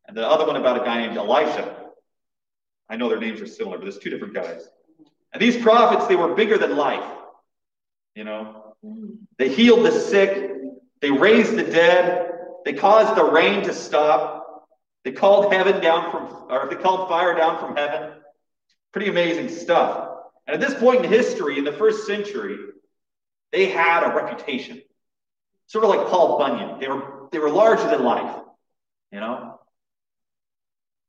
and 0.07 0.15
the 0.15 0.27
other 0.27 0.45
one 0.45 0.55
about 0.55 0.81
a 0.81 0.85
guy 0.85 1.05
named 1.05 1.17
Elisha. 1.17 1.75
I 2.89 2.97
know 2.97 3.09
their 3.09 3.19
names 3.19 3.41
are 3.41 3.47
similar, 3.47 3.77
but 3.77 3.83
there's 3.83 3.97
two 3.99 4.09
different 4.09 4.33
guys. 4.33 4.67
And 5.33 5.41
these 5.41 5.57
prophets, 5.57 6.07
they 6.07 6.15
were 6.15 6.35
bigger 6.35 6.57
than 6.57 6.75
life. 6.75 7.07
You 8.15 8.23
know, 8.23 8.75
they 9.37 9.49
healed 9.49 9.85
the 9.85 9.91
sick, 9.91 10.51
they 11.01 11.11
raised 11.11 11.55
the 11.55 11.63
dead, 11.63 12.28
they 12.69 12.75
caused 12.75 13.15
the 13.15 13.23
rain 13.23 13.63
to 13.63 13.73
stop, 13.73 14.67
they 15.03 15.11
called 15.11 15.51
heaven 15.51 15.81
down 15.81 16.11
from, 16.11 16.51
or 16.51 16.67
they 16.69 16.75
called 16.75 17.09
fire 17.09 17.35
down 17.35 17.57
from 17.57 17.75
heaven. 17.75 18.11
Pretty 18.91 19.09
amazing 19.09 19.49
stuff. 19.49 20.07
And 20.45 20.53
at 20.53 20.61
this 20.61 20.79
point 20.79 21.03
in 21.03 21.11
history, 21.11 21.57
in 21.57 21.63
the 21.63 21.71
first 21.71 22.05
century, 22.05 22.57
they 23.51 23.71
had 23.71 24.03
a 24.03 24.15
reputation. 24.15 24.83
Sort 25.65 25.83
of 25.83 25.89
like 25.89 26.09
Paul 26.09 26.37
Bunyan. 26.37 26.79
They 26.79 26.87
were, 26.87 27.27
they 27.31 27.39
were 27.39 27.49
larger 27.49 27.89
than 27.89 28.03
life, 28.03 28.39
you 29.11 29.19
know? 29.19 29.59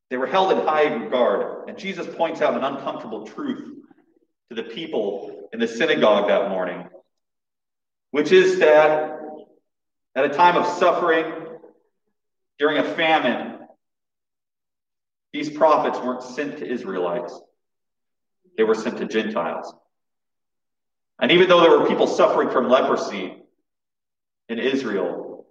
They 0.09 0.17
were 0.17 0.29
held 0.29 0.53
in 0.53 0.67
high 0.67 0.95
regard. 0.95 1.69
And 1.69 1.77
Jesus 1.77 2.07
points 2.17 2.41
out 2.41 2.55
an 2.55 2.65
uncomfortable 2.65 3.27
truth 3.27 3.85
to 4.49 4.55
the 4.55 4.63
people 4.63 5.51
in 5.53 5.61
the 5.61 5.69
synagogue 5.69 6.29
that 6.29 6.49
morning, 6.49 6.89
which 8.13 8.33
is 8.33 8.61
that 8.61 9.19
at 10.17 10.25
a 10.25 10.31
time 10.31 10.57
of 10.57 10.67
suffering, 10.79 11.49
during 12.61 12.77
a 12.77 12.95
famine, 12.95 13.59
these 15.33 15.49
prophets 15.49 15.99
weren't 15.99 16.23
sent 16.23 16.59
to 16.59 16.71
Israelites. 16.71 17.41
they 18.57 18.65
were 18.65 18.75
sent 18.75 18.99
to 18.99 19.07
Gentiles. 19.07 19.75
And 21.19 21.33
even 21.33 21.49
though 21.49 21.63
there 21.63 21.79
were 21.79 21.89
people 21.89 22.07
suffering 22.07 22.51
from 22.51 22.69
leprosy 22.69 23.43
in 24.51 24.59
Israel, 24.59 25.47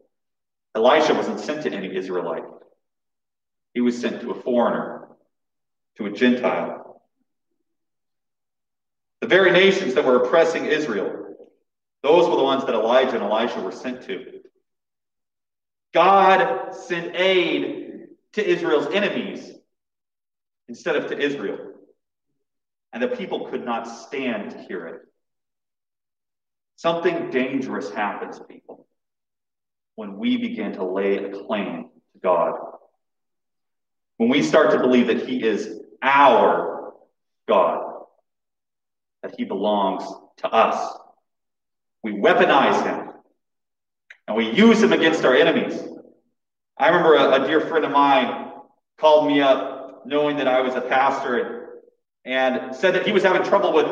Elisha 0.75 1.15
wasn't 1.15 1.39
sent 1.39 1.63
to 1.63 1.71
any 1.71 1.95
Israelite. 1.95 2.43
He 3.73 3.81
was 3.81 3.99
sent 3.99 4.21
to 4.21 4.31
a 4.31 4.41
foreigner, 4.41 5.07
to 5.97 6.05
a 6.05 6.11
Gentile. 6.11 7.01
The 9.21 9.27
very 9.27 9.51
nations 9.51 9.95
that 9.95 10.05
were 10.05 10.23
oppressing 10.23 10.65
Israel, 10.65 11.35
those 12.03 12.29
were 12.29 12.35
the 12.35 12.43
ones 12.43 12.65
that 12.65 12.75
Elijah 12.75 13.15
and 13.15 13.23
Elisha 13.23 13.61
were 13.61 13.71
sent 13.71 14.03
to. 14.03 14.38
God 15.93 16.75
sent 16.75 17.15
aid 17.15 18.07
to 18.33 18.47
Israel's 18.47 18.87
enemies 18.93 19.51
instead 20.67 20.95
of 20.95 21.07
to 21.07 21.17
Israel. 21.17 21.57
And 22.93 23.01
the 23.01 23.07
people 23.07 23.49
could 23.49 23.65
not 23.65 23.87
stand 23.87 24.51
to 24.51 24.59
hear 24.59 24.87
it. 24.87 25.01
Something 26.75 27.29
dangerous 27.29 27.91
happens, 27.91 28.39
people, 28.47 28.87
when 29.95 30.17
we 30.17 30.37
begin 30.37 30.73
to 30.73 30.85
lay 30.85 31.17
a 31.17 31.29
claim 31.29 31.89
to 32.13 32.19
God. 32.21 32.53
When 34.17 34.29
we 34.29 34.43
start 34.43 34.71
to 34.71 34.79
believe 34.79 35.07
that 35.07 35.27
He 35.27 35.43
is 35.43 35.79
our 36.01 36.93
God, 37.47 38.03
that 39.23 39.35
He 39.37 39.43
belongs 39.43 40.03
to 40.37 40.47
us, 40.47 40.97
we 42.01 42.13
weaponize 42.13 42.83
Him 42.85 43.08
and 44.29 44.37
we 44.37 44.47
use 44.51 44.79
them 44.79 44.93
against 44.93 45.25
our 45.25 45.33
enemies. 45.33 45.81
I 46.77 46.89
remember 46.89 47.15
a, 47.15 47.41
a 47.41 47.47
dear 47.47 47.61
friend 47.61 47.83
of 47.83 47.89
mine 47.89 48.51
called 48.99 49.25
me 49.25 49.41
up 49.41 50.03
knowing 50.05 50.37
that 50.37 50.47
I 50.47 50.61
was 50.61 50.75
a 50.75 50.81
pastor 50.81 51.81
and, 52.23 52.57
and 52.57 52.75
said 52.75 52.93
that 52.93 53.07
he 53.07 53.11
was 53.11 53.23
having 53.23 53.41
trouble 53.41 53.73
with 53.73 53.87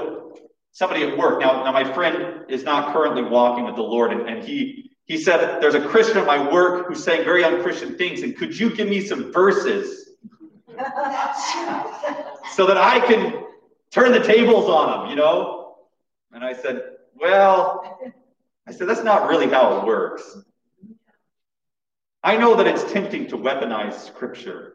somebody 0.74 1.02
at 1.02 1.18
work. 1.18 1.42
Now, 1.42 1.64
now 1.64 1.72
my 1.72 1.92
friend 1.92 2.46
is 2.50 2.64
not 2.64 2.94
currently 2.94 3.24
walking 3.24 3.66
with 3.66 3.76
the 3.76 3.82
Lord, 3.82 4.12
and, 4.12 4.30
and 4.30 4.44
he 4.44 4.92
he 5.06 5.18
said, 5.18 5.60
There's 5.60 5.74
a 5.74 5.82
Christian 5.88 6.20
at 6.20 6.28
my 6.28 6.52
work 6.52 6.88
who's 6.88 7.04
saying 7.04 7.24
very 7.24 7.44
unchristian 7.44 7.98
things, 7.98 8.22
and 8.22 8.38
could 8.38 8.58
you 8.58 8.70
give 8.70 8.88
me 8.88 9.02
some 9.02 9.34
verses 9.34 10.12
so 12.54 12.68
that 12.68 12.78
I 12.78 13.00
can 13.08 13.44
turn 13.90 14.12
the 14.12 14.22
tables 14.22 14.70
on 14.70 15.02
him, 15.02 15.10
you 15.10 15.16
know? 15.16 15.78
And 16.32 16.44
I 16.44 16.54
said, 16.54 16.84
Well, 17.16 18.14
I 18.68 18.74
said, 18.74 18.88
that's 18.88 19.04
not 19.04 19.30
really 19.30 19.48
how 19.48 19.80
it 19.80 19.86
works. 19.86 20.38
I 22.24 22.36
know 22.36 22.56
that 22.56 22.68
it's 22.68 22.92
tempting 22.92 23.28
to 23.28 23.38
weaponize 23.38 23.94
scripture, 24.06 24.74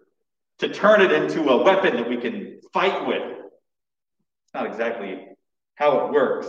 to 0.58 0.68
turn 0.68 1.02
it 1.02 1.12
into 1.12 1.50
a 1.50 1.62
weapon 1.62 1.96
that 1.96 2.08
we 2.08 2.16
can 2.16 2.61
fight 2.72 3.06
with. 3.06 3.22
It's 3.22 4.54
not 4.54 4.66
exactly 4.66 5.26
how 5.75 6.06
it 6.06 6.12
works. 6.12 6.49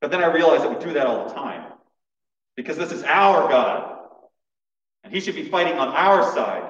But 0.00 0.10
then 0.10 0.22
I 0.22 0.26
realized 0.26 0.64
that 0.64 0.78
we 0.78 0.84
do 0.84 0.92
that 0.94 1.06
all 1.06 1.28
the 1.28 1.34
time 1.34 1.72
because 2.56 2.76
this 2.76 2.92
is 2.92 3.02
our 3.02 3.48
God, 3.48 3.98
and 5.02 5.12
He 5.12 5.20
should 5.20 5.34
be 5.34 5.48
fighting 5.48 5.78
on 5.78 5.88
our 5.88 6.22
side. 6.34 6.68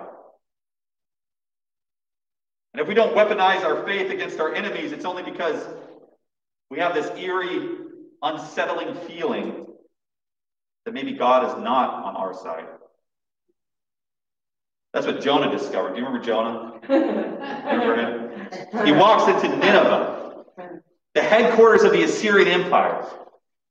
And 2.73 2.81
if 2.81 2.89
we 2.89 2.95
don't 2.95 3.15
weaponize 3.15 3.65
our 3.65 3.85
faith 3.85 4.11
against 4.11 4.41
our 4.41 4.55
enemies, 4.55 4.93
it's 4.93 5.05
only 5.05 5.23
because 5.23 5.63
we 6.71 6.79
have 6.79 6.95
this 6.95 7.11
eerie, 7.19 7.69
unsettling 8.23 8.95
feeling 9.07 9.67
that 10.85 10.95
maybe 10.95 11.13
God 11.13 11.49
is 11.49 11.63
not 11.63 12.05
on 12.05 12.17
our 12.17 12.35
side. 12.35 12.67
That's 14.93 15.07
what 15.07 15.23
Jonah 15.23 15.51
discovered. 15.51 15.95
Do 15.95 16.01
you 16.01 16.07
remember 16.07 16.25
Jonah? 16.25 16.81
remember 16.89 17.97
him? 17.97 18.87
He 18.87 18.93
walks 18.93 19.29
into 19.29 19.57
Nineveh, 19.57 20.45
the 21.15 21.23
headquarters 21.23 21.83
of 21.83 21.93
the 21.93 22.03
Assyrian 22.03 22.49
Empire. 22.49 23.07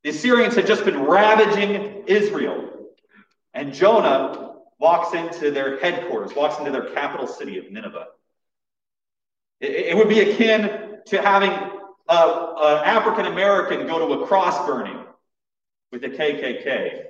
The 0.03 0.09
Assyrians 0.09 0.55
had 0.55 0.65
just 0.65 0.83
been 0.83 0.99
ravaging 1.03 2.05
Israel. 2.07 2.69
And 3.53 3.73
Jonah 3.73 4.55
walks 4.79 5.13
into 5.13 5.51
their 5.51 5.79
headquarters, 5.79 6.35
walks 6.35 6.57
into 6.57 6.71
their 6.71 6.89
capital 6.93 7.27
city 7.27 7.59
of 7.59 7.71
Nineveh. 7.71 8.07
It, 9.59 9.95
would 9.95 10.09
be 10.09 10.21
akin 10.21 10.97
to 11.05 11.21
having 11.21 11.51
an 12.09 12.17
uh, 12.17 12.81
African 12.85 13.25
American 13.25 13.87
go 13.87 14.07
to 14.07 14.21
a 14.21 14.27
cross 14.27 14.65
burning 14.65 15.05
with 15.91 16.01
the 16.01 16.09
KKK. 16.09 17.03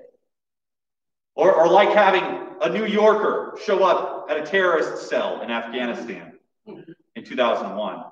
Or, 1.35 1.53
or 1.53 1.67
like 1.69 1.89
having 1.89 2.23
a 2.61 2.69
New 2.69 2.85
Yorker 2.85 3.57
show 3.63 3.83
up 3.83 4.29
at 4.29 4.37
a 4.37 4.45
terrorist 4.45 5.09
cell 5.09 5.41
in 5.41 5.49
Afghanistan 5.49 6.33
in 6.67 7.23
2001. 7.23 8.03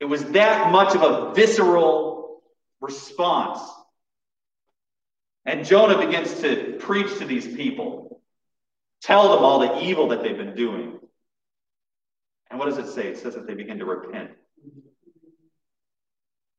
It 0.00 0.04
was 0.06 0.24
that 0.32 0.72
much 0.72 0.94
of 0.94 1.02
a 1.02 1.34
visceral 1.34 2.42
response. 2.80 3.60
And 5.44 5.66
Jonah 5.66 5.98
begins 5.98 6.40
to 6.40 6.76
preach 6.78 7.18
to 7.18 7.24
these 7.24 7.46
people, 7.46 8.20
tell 9.00 9.34
them 9.34 9.44
all 9.44 9.58
the 9.58 9.82
evil 9.82 10.08
that 10.08 10.22
they've 10.22 10.36
been 10.36 10.54
doing. 10.54 10.98
And 12.50 12.58
what 12.58 12.66
does 12.66 12.78
it 12.78 12.92
say? 12.92 13.08
It 13.08 13.18
says 13.18 13.34
that 13.34 13.46
they 13.46 13.54
begin 13.54 13.78
to 13.78 13.84
repent. 13.84 14.30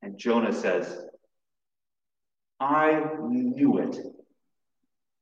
And 0.03 0.17
Jonah 0.17 0.53
says, 0.53 1.01
I 2.60 3.01
knew 3.22 3.77
it. 3.77 3.98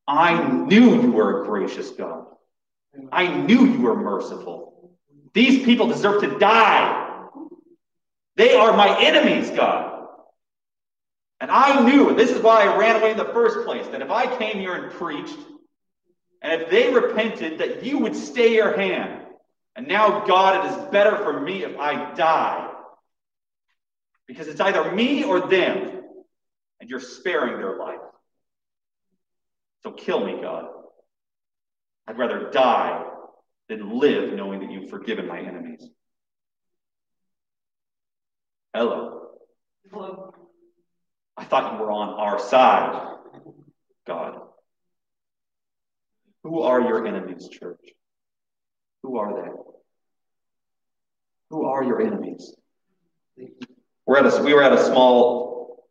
I 0.08 0.52
knew 0.52 1.02
you 1.02 1.12
were 1.12 1.44
a 1.44 1.46
gracious 1.46 1.92
God. 1.92 2.26
I 3.12 3.28
knew 3.28 3.68
you 3.68 3.80
were 3.80 3.96
merciful. 3.96 4.98
These 5.34 5.64
people 5.64 5.88
deserve 5.88 6.22
to 6.24 6.40
die. 6.40 7.28
They 8.36 8.56
are 8.56 8.76
my 8.76 9.00
enemies, 9.02 9.52
God. 9.52 10.08
And 11.40 11.52
I 11.52 11.88
knew, 11.88 12.10
and 12.10 12.20
this 12.20 12.32
is 12.32 12.42
why 12.42 12.64
I 12.64 12.76
ran 12.76 12.96
away 12.96 13.12
in 13.12 13.18
the 13.18 13.26
first 13.26 13.66
place, 13.66 13.88
that 13.88 14.02
if 14.02 14.10
I 14.10 14.36
came 14.38 14.58
here 14.60 14.74
and 14.74 14.92
preached, 14.94 15.38
and 16.42 16.60
if 16.60 16.72
they 16.72 16.92
repented, 16.92 17.60
that 17.60 17.84
you 17.84 18.00
would 18.00 18.16
stay 18.16 18.56
your 18.56 18.76
hand. 18.76 19.22
And 19.76 19.88
now, 19.88 20.26
God, 20.26 20.66
it 20.66 20.72
is 20.72 20.92
better 20.92 21.18
for 21.18 21.40
me 21.40 21.64
if 21.64 21.80
I 21.80 22.14
die. 22.16 22.68
Because 24.32 24.48
it's 24.48 24.62
either 24.62 24.94
me 24.94 25.26
or 25.26 25.42
them 25.42 26.04
and 26.80 26.90
you're 26.90 27.02
sparing 27.02 27.58
their 27.58 27.78
life. 27.78 28.00
So 29.84 29.92
kill 29.92 30.26
me, 30.26 30.42
God. 30.42 30.68
I'd 32.08 32.18
rather 32.18 32.50
die 32.50 33.04
than 33.68 34.00
live 34.00 34.32
knowing 34.32 34.62
that 34.62 34.72
you've 34.72 34.90
forgiven 34.90 35.28
my 35.28 35.38
enemies. 35.38 35.86
Hello. 38.74 39.32
Hello. 39.92 40.34
I 41.36 41.44
thought 41.44 41.74
you 41.74 41.80
were 41.80 41.92
on 41.92 42.18
our 42.18 42.40
side, 42.40 43.18
God. 44.08 44.40
Who 46.46 46.62
are 46.62 46.80
your 46.80 47.06
enemies, 47.06 47.50
church? 47.50 47.84
Who 49.04 49.18
are 49.18 49.44
they? 49.44 49.50
Who 51.50 51.66
are 51.66 51.84
your 51.84 52.02
enemies? 52.02 52.56
We're 54.12 54.18
at 54.18 54.26
a, 54.26 54.44
we 54.44 54.54
were 54.54 54.62
at 54.62 54.74
a 54.74 54.84
small 54.84 55.88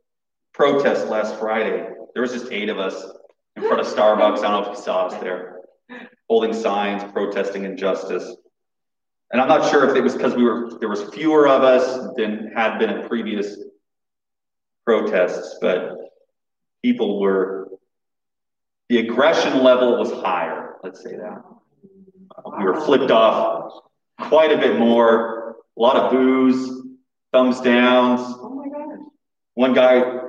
protest 0.53 1.07
last 1.07 1.37
Friday. 1.37 1.89
There 2.12 2.21
was 2.21 2.33
just 2.33 2.53
eight 2.53 2.69
of 2.69 2.79
us 2.79 3.03
in 3.57 3.62
front 3.62 3.81
of 3.81 3.87
Starbucks. 3.87 4.41
I 4.41 4.43
don't 4.43 4.62
know 4.62 4.71
if 4.73 4.77
you 4.77 4.85
saw 4.85 5.07
us 5.07 5.19
there, 5.23 5.61
holding 6.29 6.53
signs, 6.53 7.03
protesting 7.15 7.65
injustice. 7.65 8.37
And 9.33 9.41
I'm 9.41 9.49
not 9.49 9.71
sure 9.71 9.89
if 9.89 9.97
it 9.97 10.03
was 10.03 10.12
because 10.12 10.35
we 10.35 10.45
were 10.45 10.71
there 10.81 10.91
was 10.91 11.03
fewer 11.15 11.49
of 11.49 11.62
us 11.62 12.15
than 12.19 12.53
had 12.55 12.79
been 12.79 12.91
at 12.91 13.09
previous 13.09 13.57
protests, 14.85 15.57
but 15.62 15.97
people 16.83 17.21
were 17.21 17.71
the 18.91 18.99
aggression 18.99 19.62
level 19.62 19.99
was 19.99 20.12
higher. 20.12 20.75
Let's 20.85 21.03
say 21.03 21.17
that 21.17 21.43
we 22.59 22.65
were 22.65 22.83
flipped 22.83 23.11
off 23.11 23.83
quite 24.21 24.53
a 24.53 24.59
bit 24.59 24.79
more. 24.79 25.57
A 25.79 25.81
lot 25.81 25.97
of 25.97 26.11
boos, 26.11 26.81
thumbs 27.33 27.61
downs. 27.61 28.21
Oh 28.23 28.51
my 28.51 28.69
God. 28.69 28.99
One 29.55 29.75
guy 29.75 30.21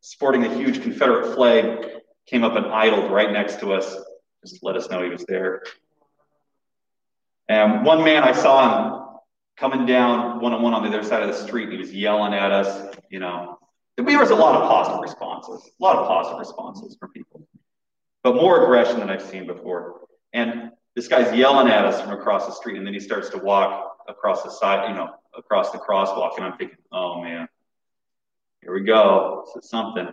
sporting 0.00 0.44
a 0.44 0.54
huge 0.54 0.82
Confederate 0.82 1.34
flag, 1.34 1.86
came 2.26 2.44
up 2.44 2.54
and 2.54 2.66
idled 2.66 3.10
right 3.10 3.32
next 3.32 3.60
to 3.60 3.72
us, 3.72 3.96
just 4.44 4.62
let 4.62 4.76
us 4.76 4.88
know 4.88 5.02
he 5.02 5.10
was 5.10 5.24
there. 5.26 5.62
And 7.48 7.84
one 7.84 8.04
man 8.04 8.22
I 8.22 8.32
saw 8.32 8.68
him 8.68 9.18
coming 9.56 9.84
down 9.84 10.40
one 10.40 10.52
on 10.52 10.62
one 10.62 10.72
on 10.72 10.82
the 10.82 10.88
other 10.96 11.06
side 11.06 11.22
of 11.22 11.28
the 11.28 11.34
street. 11.34 11.70
He 11.70 11.76
was 11.76 11.92
yelling 11.92 12.32
at 12.32 12.52
us, 12.52 12.96
you 13.10 13.18
know. 13.18 13.58
There 13.96 14.18
was 14.18 14.30
a 14.30 14.34
lot 14.34 14.54
of 14.60 14.68
positive 14.68 15.00
responses, 15.00 15.68
a 15.78 15.82
lot 15.82 15.96
of 15.96 16.06
positive 16.06 16.38
responses 16.38 16.96
from 16.98 17.10
people, 17.10 17.46
but 18.22 18.34
more 18.34 18.62
aggression 18.62 19.00
than 19.00 19.10
I've 19.10 19.22
seen 19.22 19.46
before. 19.46 20.00
And 20.32 20.70
this 20.96 21.08
guy's 21.08 21.34
yelling 21.36 21.68
at 21.68 21.84
us 21.84 22.00
from 22.00 22.12
across 22.12 22.46
the 22.46 22.52
street, 22.52 22.78
and 22.78 22.86
then 22.86 22.94
he 22.94 23.00
starts 23.00 23.28
to 23.30 23.38
walk 23.38 23.99
across 24.10 24.42
the 24.42 24.50
side, 24.50 24.88
you 24.88 24.94
know, 24.94 25.10
across 25.36 25.70
the 25.70 25.78
crosswalk, 25.78 26.36
and 26.36 26.44
I'm 26.44 26.58
thinking, 26.58 26.78
oh 26.92 27.22
man, 27.22 27.48
here 28.62 28.74
we 28.74 28.82
go. 28.82 29.44
This 29.46 29.64
is 29.64 29.70
something. 29.70 30.08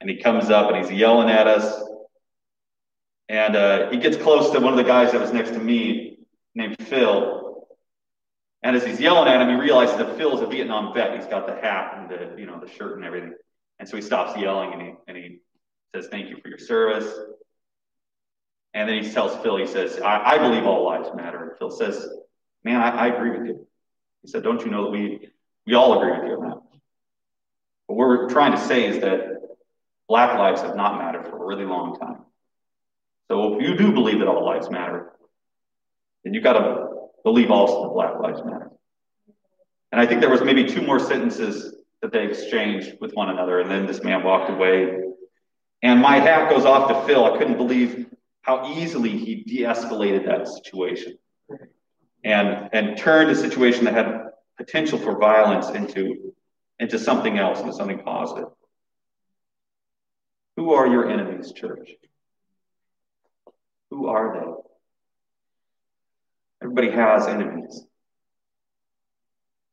And 0.00 0.10
he 0.10 0.16
comes 0.16 0.50
up 0.50 0.70
and 0.70 0.76
he's 0.76 0.96
yelling 0.96 1.30
at 1.30 1.46
us. 1.46 1.82
And 3.28 3.56
uh, 3.56 3.90
he 3.90 3.98
gets 3.98 4.16
close 4.16 4.50
to 4.50 4.60
one 4.60 4.72
of 4.72 4.76
the 4.76 4.84
guys 4.84 5.12
that 5.12 5.20
was 5.20 5.32
next 5.32 5.50
to 5.50 5.58
me, 5.58 6.18
named 6.54 6.76
Phil. 6.80 7.66
And 8.62 8.76
as 8.76 8.84
he's 8.84 9.00
yelling 9.00 9.32
at 9.32 9.40
him, 9.40 9.48
he 9.48 9.54
realizes 9.54 9.96
that 9.96 10.16
Phil's 10.16 10.40
a 10.40 10.46
Vietnam 10.46 10.92
vet. 10.92 11.16
He's 11.16 11.26
got 11.26 11.46
the 11.46 11.54
hat 11.54 11.94
and 11.96 12.10
the, 12.10 12.40
you 12.40 12.46
know, 12.46 12.60
the 12.60 12.70
shirt 12.70 12.96
and 12.96 13.04
everything. 13.04 13.34
And 13.78 13.88
so 13.88 13.96
he 13.96 14.02
stops 14.02 14.38
yelling 14.38 14.72
and 14.72 14.82
he, 14.82 14.94
and 15.08 15.16
he 15.16 15.40
says, 15.94 16.08
thank 16.08 16.28
you 16.28 16.36
for 16.42 16.48
your 16.48 16.58
service. 16.58 17.12
And 18.74 18.88
then 18.88 19.02
he 19.02 19.10
tells 19.10 19.36
Phil, 19.42 19.56
he 19.56 19.66
says, 19.66 19.98
I, 20.00 20.32
I 20.32 20.38
believe 20.38 20.64
all 20.64 20.84
lives 20.84 21.08
matter. 21.14 21.48
And 21.48 21.58
Phil 21.58 21.70
says, 21.70 22.08
man, 22.64 22.80
I, 22.80 22.90
I, 22.90 23.06
agree 23.08 23.30
with 23.38 23.46
you. 23.46 23.66
He 24.22 24.28
said, 24.28 24.42
don't 24.42 24.64
you 24.64 24.70
know 24.70 24.84
that 24.84 24.90
we, 24.90 25.28
we 25.66 25.74
all 25.74 25.98
agree 25.98 26.18
with 26.18 26.28
you 26.28 26.36
on 26.36 26.48
that. 26.48 26.58
What 27.86 27.96
we're 27.96 28.28
trying 28.28 28.52
to 28.52 28.58
say 28.58 28.86
is 28.86 29.00
that 29.00 29.40
black 30.08 30.38
lives 30.38 30.60
have 30.62 30.76
not 30.76 30.98
mattered 30.98 31.26
for 31.26 31.42
a 31.42 31.46
really 31.46 31.64
long 31.64 31.98
time. 31.98 32.24
So 33.28 33.54
if 33.54 33.62
you 33.62 33.76
do 33.76 33.92
believe 33.92 34.18
that 34.18 34.28
all 34.28 34.44
lives 34.44 34.70
matter, 34.70 35.12
then 36.24 36.34
you've 36.34 36.44
got 36.44 36.54
to 36.54 36.88
believe 37.24 37.50
also 37.50 37.84
that 37.84 37.94
black 37.94 38.20
lives 38.20 38.44
matter. 38.44 38.70
And 39.90 40.00
I 40.00 40.06
think 40.06 40.20
there 40.20 40.30
was 40.30 40.42
maybe 40.42 40.64
two 40.64 40.82
more 40.82 40.98
sentences 40.98 41.74
that 42.00 42.12
they 42.12 42.26
exchanged 42.26 42.96
with 43.00 43.12
one 43.12 43.30
another, 43.30 43.60
and 43.60 43.70
then 43.70 43.86
this 43.86 44.02
man 44.02 44.24
walked 44.24 44.50
away. 44.50 45.00
And 45.82 46.00
my 46.00 46.18
hat 46.18 46.50
goes 46.50 46.64
off 46.64 46.88
to 46.88 47.06
Phil. 47.06 47.24
I 47.24 47.36
couldn't 47.38 47.56
believe 47.56 48.06
how 48.42 48.72
easily 48.74 49.10
he 49.10 49.44
de-escalated 49.44 50.26
that 50.26 50.48
situation 50.48 51.18
and 52.24 52.68
and 52.72 52.96
turned 52.96 53.30
a 53.30 53.34
situation 53.34 53.84
that 53.84 53.94
had 53.94 54.30
potential 54.56 54.98
for 54.98 55.18
violence 55.18 55.68
into 55.70 56.34
into 56.78 56.98
something 56.98 57.38
else, 57.38 57.60
into 57.60 57.72
something 57.72 58.00
positive. 58.00 58.48
Who 60.56 60.72
are 60.72 60.86
your 60.86 61.10
enemies, 61.10 61.52
church? 61.52 61.90
Who 63.90 64.08
are 64.08 64.34
they? 64.34 64.52
Everybody 66.62 66.90
has 66.90 67.26
enemies. 67.26 67.84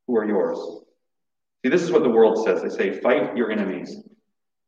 Who 0.07 0.17
are 0.17 0.25
yours? 0.25 0.57
See, 1.63 1.69
this 1.69 1.83
is 1.83 1.91
what 1.91 2.03
the 2.03 2.09
world 2.09 2.43
says. 2.43 2.61
They 2.61 2.69
say, 2.69 2.99
fight 2.99 3.35
your 3.35 3.51
enemies 3.51 4.01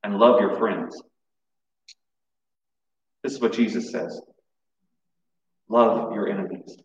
and 0.04 0.18
love 0.18 0.40
your 0.40 0.58
friends. 0.58 1.02
This 3.24 3.34
is 3.34 3.42
what 3.42 3.54
Jesus 3.54 3.92
says 3.92 4.22
love 5.70 6.14
your 6.14 6.28
enemies 6.28 6.78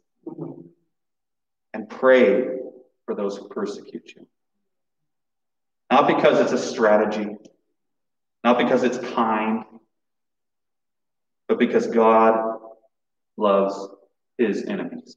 pray 1.88 2.59
for 3.05 3.14
those 3.14 3.37
who 3.37 3.49
persecute 3.49 4.14
you. 4.14 4.26
Not 5.90 6.07
because 6.07 6.40
it's 6.40 6.52
a 6.52 6.59
strategy, 6.59 7.37
not 8.43 8.59
because 8.59 8.83
it's 8.83 8.99
kind, 9.14 9.64
but 11.49 11.59
because 11.59 11.87
God 11.87 12.59
loves 13.37 13.88
his 14.37 14.64
enemies. 14.64 15.16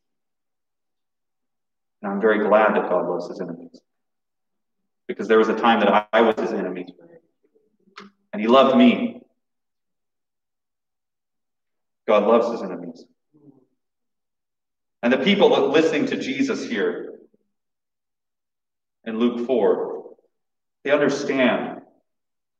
And 2.01 2.11
I'm 2.11 2.21
very 2.21 2.47
glad 2.47 2.75
that 2.75 2.89
God 2.89 3.09
loves 3.09 3.27
his 3.27 3.41
enemies. 3.41 3.79
Because 5.07 5.27
there 5.27 5.39
was 5.39 5.49
a 5.49 5.55
time 5.55 5.79
that 5.79 6.07
I 6.13 6.21
was 6.21 6.35
his 6.39 6.53
enemy. 6.53 6.87
And 8.31 8.41
he 8.41 8.47
loved 8.47 8.77
me. 8.77 9.21
God 12.07 12.23
loves 12.23 12.51
his 12.51 12.61
enemies. 12.61 13.03
And 15.01 15.13
the 15.13 15.17
people 15.17 15.69
listening 15.69 16.07
to 16.07 16.17
Jesus 16.17 16.67
here 16.67 17.19
in 19.05 19.17
Luke 19.17 19.47
4, 19.47 20.15
they 20.83 20.91
understand 20.91 21.81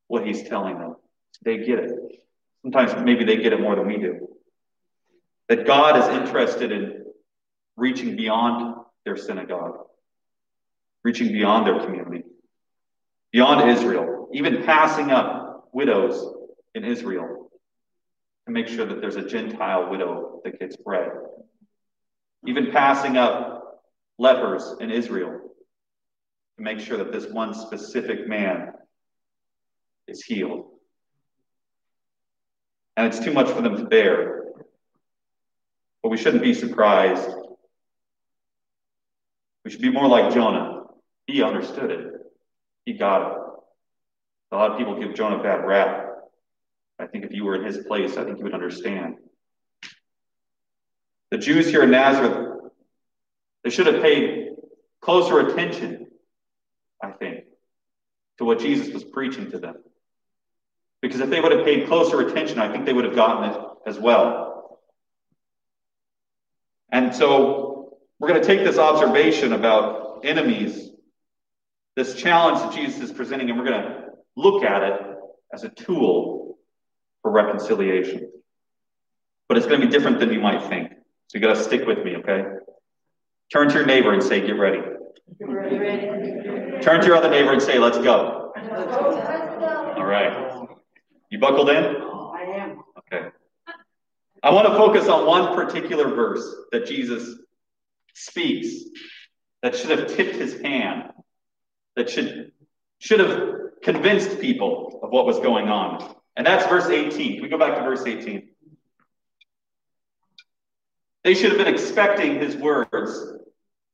what 0.08 0.26
he's 0.26 0.48
telling 0.48 0.80
them. 0.80 0.96
They 1.44 1.58
get 1.58 1.80
it. 1.80 1.92
Sometimes 2.62 2.94
maybe 3.04 3.24
they 3.24 3.38
get 3.38 3.54
it 3.54 3.62
more 3.62 3.76
than 3.76 3.88
we 3.88 3.98
do. 3.98 4.28
That 5.48 5.66
God 5.66 5.98
is 5.98 6.08
interested 6.22 6.72
in 6.72 7.06
reaching 7.76 8.16
beyond 8.16 8.76
their 9.06 9.16
synagogue, 9.16 9.80
reaching 11.04 11.32
beyond 11.32 11.66
their 11.66 11.80
community, 11.86 12.24
beyond 13.32 13.70
Israel, 13.70 14.30
even 14.34 14.64
passing 14.64 15.12
up 15.12 15.70
widows 15.74 16.36
in 16.76 16.84
Israel 16.84 17.50
to 18.46 18.52
make 18.52 18.68
sure 18.68 18.86
that 18.86 19.02
there's 19.02 19.16
a 19.16 19.28
Gentile 19.28 19.90
widow 19.90 20.42
that 20.44 20.60
gets 20.60 20.76
bread, 20.76 21.12
even 22.46 22.72
passing 22.72 23.18
up 23.18 23.82
lepers 24.18 24.76
in 24.80 24.92
Israel 24.92 25.40
to 26.58 26.64
make 26.64 26.80
sure 26.80 26.98
that 26.98 27.12
this 27.12 27.28
one 27.28 27.54
specific 27.54 28.28
man 28.28 28.74
is 30.08 30.24
healed. 30.24 30.66
And 32.98 33.08
it's 33.08 33.20
too 33.20 33.32
much 33.32 33.50
for 33.50 33.62
them 33.62 33.78
to 33.78 33.86
bear. 33.86 34.44
But 36.04 36.10
we 36.10 36.18
shouldn't 36.18 36.44
be 36.44 36.54
surprised 36.54 37.30
we 39.70 39.72
should 39.72 39.82
be 39.82 39.92
more 39.92 40.08
like 40.08 40.34
Jonah. 40.34 40.84
He 41.28 41.44
understood 41.44 41.92
it. 41.92 42.14
He 42.86 42.94
got 42.94 43.32
it. 43.32 43.38
A 44.52 44.56
lot 44.56 44.72
of 44.72 44.78
people 44.78 45.00
give 45.00 45.14
Jonah 45.14 45.44
bad 45.44 45.66
rap. 45.66 46.08
I 46.98 47.06
think 47.06 47.24
if 47.24 47.32
you 47.32 47.46
were 47.46 47.56
in 47.56 47.64
his 47.64 47.78
place, 47.86 48.18
I 48.18 48.24
think 48.24 48.40
you 48.40 48.46
would 48.46 48.54
understand. 48.56 49.18
The 51.32 51.38
Jews 51.38 51.68
here 51.68 51.84
in 51.84 51.92
Nazareth, 51.92 52.72
they 53.64 53.70
should 53.70 53.88
have 53.88 54.02
paid 54.02 54.50
closer 55.02 55.40
attention, 55.40 56.08
I 57.02 57.12
think, 57.12 57.46
to 58.38 58.46
what 58.46 58.60
Jesus 58.60 58.94
was 58.94 59.04
preaching 59.04 59.52
to 59.52 59.60
them. 59.60 59.76
Because 61.02 61.20
if 61.20 61.30
they 61.30 61.40
would 61.40 61.52
have 61.52 61.66
paid 61.66 61.88
closer 61.88 62.20
attention, 62.22 62.60
I 62.60 62.72
think 62.72 62.86
they 62.86 62.94
would 62.94 63.06
have 63.06 63.16
gotten 63.16 63.52
it 63.52 63.62
as 63.86 63.98
well. 63.98 64.80
And 66.92 67.14
so 67.16 67.98
we're 68.20 68.30
going 68.30 68.42
to 68.42 68.48
take 68.48 68.66
this 68.66 68.78
observation 68.78 69.54
about 69.54 70.26
enemies, 70.26 70.90
this 71.96 72.16
challenge 72.16 72.60
that 72.60 72.74
Jesus 72.74 73.02
is 73.02 73.12
presenting, 73.12 73.50
and 73.50 73.58
we're 73.58 73.66
going 73.66 73.82
to 73.82 74.06
look 74.36 74.64
at 74.64 74.84
it 74.84 75.02
as 75.54 75.64
a 75.64 75.70
tool 75.70 76.58
for 77.22 77.32
reconciliation. 77.32 78.32
But 79.48 79.58
it's 79.58 79.68
going 79.68 79.80
to 79.82 79.88
be 79.88 79.92
different 79.92 80.20
than 80.20 80.32
you 80.34 80.40
might 80.40 80.68
think. 80.68 80.92
So 81.30 81.38
you 81.38 81.42
got 81.42 81.56
to 81.56 81.64
stick 81.64 81.86
with 81.86 82.04
me, 82.04 82.16
okay? 82.18 82.44
Turn 83.54 83.70
to 83.70 83.76
your 83.76 83.86
neighbor 83.86 84.14
and 84.14 84.24
say, 84.24 84.42
Get 84.42 84.58
ready. 84.58 84.82
Turn 86.82 87.02
to 87.02 87.06
your 87.06 87.16
other 87.16 87.30
neighbor 87.30 87.54
and 87.54 87.62
say, 87.62 87.78
Let's 87.78 88.00
go. 88.00 88.52
All 89.96 90.06
right. 90.06 90.68
You 91.30 91.38
buckled 91.38 91.70
in? 91.70 91.86
I 91.86 92.42
am. 92.58 92.82
Okay. 92.98 93.28
I 94.42 94.50
want 94.52 94.68
to 94.68 94.74
focus 94.74 95.08
on 95.08 95.28
one 95.28 95.56
particular 95.56 96.16
verse 96.16 96.44
that 96.72 96.88
Jesus 96.88 97.36
speaks 98.16 98.86
that 99.62 99.76
should 99.76 99.92
have 99.92 100.08
tipped 100.08 100.36
his 100.36 100.60
hand, 100.62 101.12
that 101.96 102.10
should, 102.10 102.54
should 102.98 103.20
have 103.20 103.50
convinced 103.84 104.40
people 104.40 105.00
of 105.04 105.12
what 105.12 105.28
was 105.28 105.40
going 105.40 105.68
on. 105.68 106.16
And 106.36 106.48
that's 106.48 106.66
verse 106.66 106.88
18. 106.88 107.34
Can 107.34 107.44
we 107.44 107.50
go 107.50 107.60
back 107.60 107.76
to 107.76 107.84
verse 107.84 108.04
18? 108.04 108.49
They 111.24 111.34
should 111.34 111.50
have 111.50 111.58
been 111.58 111.74
expecting 111.74 112.40
his 112.40 112.56
words 112.56 113.34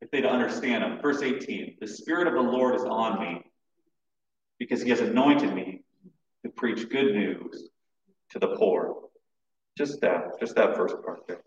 if 0.01 0.11
they'd 0.11 0.25
understand 0.25 0.83
them. 0.83 0.99
Verse 1.01 1.21
18 1.21 1.77
The 1.79 1.88
Spirit 1.88 2.27
of 2.27 2.33
the 2.33 2.41
Lord 2.41 2.75
is 2.75 2.83
on 2.83 3.19
me 3.19 3.41
because 4.59 4.81
he 4.81 4.89
has 4.89 5.01
anointed 5.01 5.53
me 5.53 5.81
to 6.43 6.51
preach 6.51 6.89
good 6.89 7.13
news 7.13 7.69
to 8.31 8.39
the 8.39 8.55
poor. 8.55 8.95
Just 9.77 9.99
that, 10.01 10.39
just 10.39 10.55
that 10.55 10.75
first 10.75 10.95
part 11.03 11.27
there. 11.27 11.41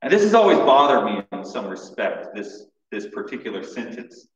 And 0.00 0.12
this 0.12 0.22
has 0.22 0.34
always 0.34 0.58
bothered 0.58 1.04
me 1.04 1.22
in 1.32 1.44
some 1.44 1.66
respect, 1.66 2.34
this, 2.34 2.64
this 2.90 3.06
particular 3.08 3.62
sentence. 3.62 4.26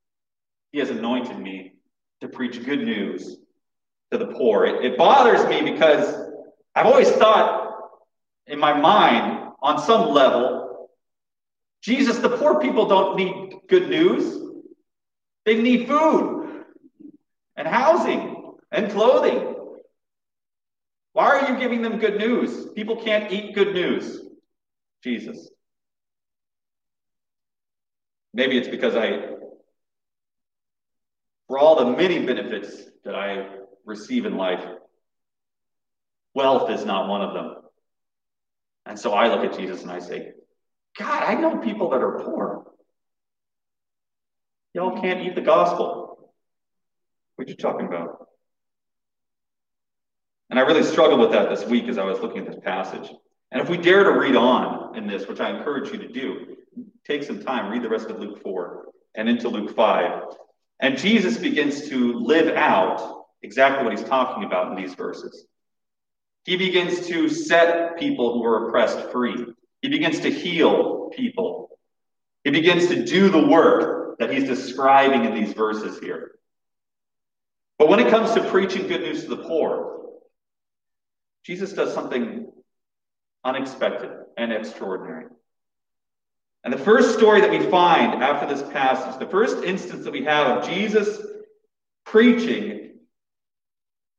He 0.73 0.79
has 0.79 0.91
anointed 0.91 1.39
me 1.39 1.75
to 2.21 2.29
preach 2.29 2.65
good 2.65 2.85
news 2.85 3.39
to 4.11 4.19
the 4.19 4.27
poor. 4.27 4.67
It, 4.67 4.85
it 4.85 4.99
bothers 4.99 5.47
me 5.49 5.73
because 5.73 6.15
I've 6.75 6.87
always 6.87 7.11
thought 7.13 7.67
in 8.47 8.59
my 8.59 8.79
mind, 8.79 9.36
on 9.61 9.79
some 9.79 10.11
level, 10.11 10.91
Jesus, 11.83 12.19
the 12.19 12.29
poor 12.29 12.61
people 12.61 12.87
don't 12.87 13.17
need 13.17 13.55
good 13.69 13.89
news. 13.89 14.43
They 15.45 15.61
need 15.61 15.87
food 15.87 16.65
and 17.57 17.69
housing 17.69 18.55
and 18.73 18.91
clothing. 18.91 19.55
Why 21.13 21.39
are 21.39 21.51
you 21.51 21.59
giving 21.59 21.83
them 21.83 21.99
good 21.99 22.19
news? 22.19 22.71
People 22.75 22.97
can't 22.97 23.33
eat 23.33 23.55
good 23.55 23.73
news. 23.73 24.21
Jesus. 25.03 25.49
Maybe 28.35 28.59
it's 28.59 28.69
because 28.69 28.97
I, 28.97 29.31
for 31.49 31.59
all 31.59 31.77
the 31.77 31.97
many 31.97 32.27
benefits 32.27 32.83
that 33.05 33.15
I 33.15 33.49
receive 33.87 34.27
in 34.27 34.37
life, 34.37 34.63
wealth 36.35 36.71
is 36.71 36.85
not 36.85 37.09
one 37.09 37.23
of 37.23 37.33
them. 37.33 37.55
And 38.87 38.99
so 38.99 39.13
I 39.13 39.29
look 39.29 39.45
at 39.45 39.59
Jesus 39.59 39.83
and 39.83 39.91
I 39.91 39.99
say, 39.99 40.33
God, 40.99 41.23
I 41.23 41.35
know 41.35 41.59
people 41.59 41.91
that 41.91 42.03
are 42.03 42.21
poor. 42.25 42.67
Y'all 44.73 45.01
can't 45.01 45.21
eat 45.21 45.35
the 45.35 45.41
gospel. 45.41 46.33
What 47.35 47.47
are 47.47 47.51
you 47.51 47.57
talking 47.57 47.87
about? 47.87 48.29
And 50.49 50.59
I 50.59 50.63
really 50.63 50.85
struggled 50.85 51.21
with 51.21 51.33
that 51.33 51.51
this 51.51 51.67
week 51.67 51.89
as 51.89 51.99
I 51.99 52.05
was 52.05 52.21
looking 52.21 52.39
at 52.39 52.47
this 52.47 52.61
passage. 52.63 53.11
And 53.51 53.61
if 53.61 53.69
we 53.69 53.77
dare 53.77 54.05
to 54.05 54.13
read 54.13 54.37
on 54.37 54.97
in 54.97 55.07
this, 55.07 55.27
which 55.27 55.41
I 55.41 55.51
encourage 55.51 55.91
you 55.93 55.99
to 55.99 56.09
do, 56.09 56.57
take 57.07 57.25
some 57.25 57.43
time, 57.43 57.71
read 57.71 57.83
the 57.83 57.89
rest 57.89 58.09
of 58.11 58.21
Luke 58.21 58.43
4. 58.43 58.85
and 59.17 59.29
into 59.29 59.49
Luke 59.49 59.75
5. 59.75 60.23
And 60.81 60.99
Jesus 60.99 61.39
begins 61.39 61.89
to 61.89 62.19
live 62.21 62.55
out 62.55 63.25
exactly 63.43 63.85
what 63.85 63.97
he's 63.97 64.07
talking 64.07 64.45
about 64.45 64.71
in 64.71 64.77
these 64.83 64.95
verses. 64.95 65.47
He 66.47 66.57
begins 66.57 67.09
to 67.09 67.29
set 67.29 67.99
people 67.99 68.35
who 68.35 68.45
are 68.45 68.69
oppressed 68.69 69.11
free. 69.11 69.47
He 69.83 69.89
begins 69.89 70.21
to 70.21 70.31
heal 70.31 71.11
people. 71.15 71.71
He 72.45 72.51
begins 72.53 72.87
to 72.87 73.05
do 73.05 73.29
the 73.29 73.49
work 73.49 74.19
that 74.21 74.33
he's 74.33 74.45
describing 74.45 75.25
in 75.25 75.35
these 75.35 75.53
verses 75.53 75.99
here. 75.99 76.31
But 77.81 77.89
when 77.89 77.99
it 77.99 78.11
comes 78.11 78.33
to 78.35 78.49
preaching 78.49 78.87
good 78.87 79.01
news 79.01 79.25
to 79.25 79.31
the 79.31 79.43
poor, 79.43 80.05
Jesus 81.45 81.73
does 81.73 81.93
something 81.93 82.47
unexpected 83.45 84.11
and 84.37 84.53
extraordinary. 84.53 85.27
And 86.63 86.73
the 86.73 86.79
first 86.79 87.19
story 87.19 87.41
that 87.41 87.51
we 87.51 87.61
find 87.71 88.23
after 88.23 88.47
this 88.47 88.63
passage, 88.71 89.19
the 89.19 89.27
first 89.27 89.65
instance 89.65 90.05
that 90.05 90.13
we 90.13 90.25
have 90.25 90.59
of 90.59 90.69
Jesus 90.69 91.19
preaching 92.05 92.86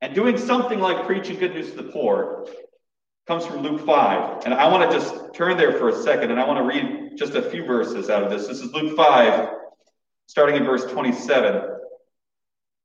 and 0.01 0.13
doing 0.13 0.37
something 0.37 0.79
like 0.79 1.05
preaching 1.05 1.39
good 1.39 1.53
news 1.53 1.71
to 1.71 1.77
the 1.77 1.91
poor 1.91 2.47
comes 3.27 3.45
from 3.45 3.61
Luke 3.61 3.85
5. 3.85 4.45
And 4.45 4.53
I 4.53 4.69
want 4.69 4.89
to 4.89 4.97
just 4.97 5.33
turn 5.33 5.57
there 5.57 5.73
for 5.73 5.89
a 5.89 5.95
second 5.95 6.31
and 6.31 6.39
I 6.39 6.47
want 6.47 6.59
to 6.59 6.63
read 6.63 7.17
just 7.17 7.35
a 7.35 7.41
few 7.41 7.65
verses 7.65 8.09
out 8.09 8.23
of 8.23 8.29
this. 8.29 8.47
This 8.47 8.61
is 8.61 8.71
Luke 8.73 8.95
5, 8.95 9.49
starting 10.27 10.55
in 10.55 10.63
verse 10.63 10.85
27 10.85 11.61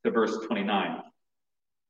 to 0.05 0.11
verse 0.11 0.37
29. 0.47 1.03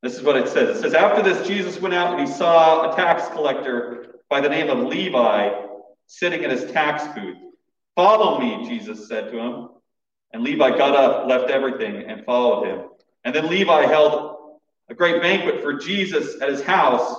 This 0.03 0.17
is 0.17 0.23
what 0.23 0.37
it 0.37 0.49
says. 0.49 0.77
It 0.77 0.81
says, 0.83 0.95
After 0.95 1.23
this, 1.23 1.47
Jesus 1.47 1.81
went 1.81 1.95
out 1.95 2.19
and 2.19 2.29
he 2.29 2.33
saw 2.33 2.93
a 2.93 2.97
tax 2.97 3.29
collector 3.29 4.17
by 4.29 4.41
the 4.41 4.49
name 4.49 4.69
of 4.69 4.87
Levi 4.89 5.51
sitting 6.07 6.43
in 6.43 6.51
his 6.51 6.71
tax 6.73 7.07
booth. 7.15 7.39
Follow 7.95 8.41
me, 8.41 8.69
Jesus 8.69 9.09
said 9.09 9.31
to 9.31 9.39
him. 9.39 9.69
And 10.33 10.43
Levi 10.43 10.77
got 10.77 10.97
up, 10.97 11.29
left 11.29 11.51
everything, 11.51 12.05
and 12.09 12.25
followed 12.25 12.67
him. 12.67 12.89
And 13.25 13.35
then 13.35 13.49
Levi 13.49 13.87
held 13.87 14.37
a 14.89 14.95
great 14.95 15.23
banquet 15.23 15.63
for 15.63 15.75
Jesus 15.75 16.41
at 16.41 16.49
his 16.49 16.63
house, 16.63 17.15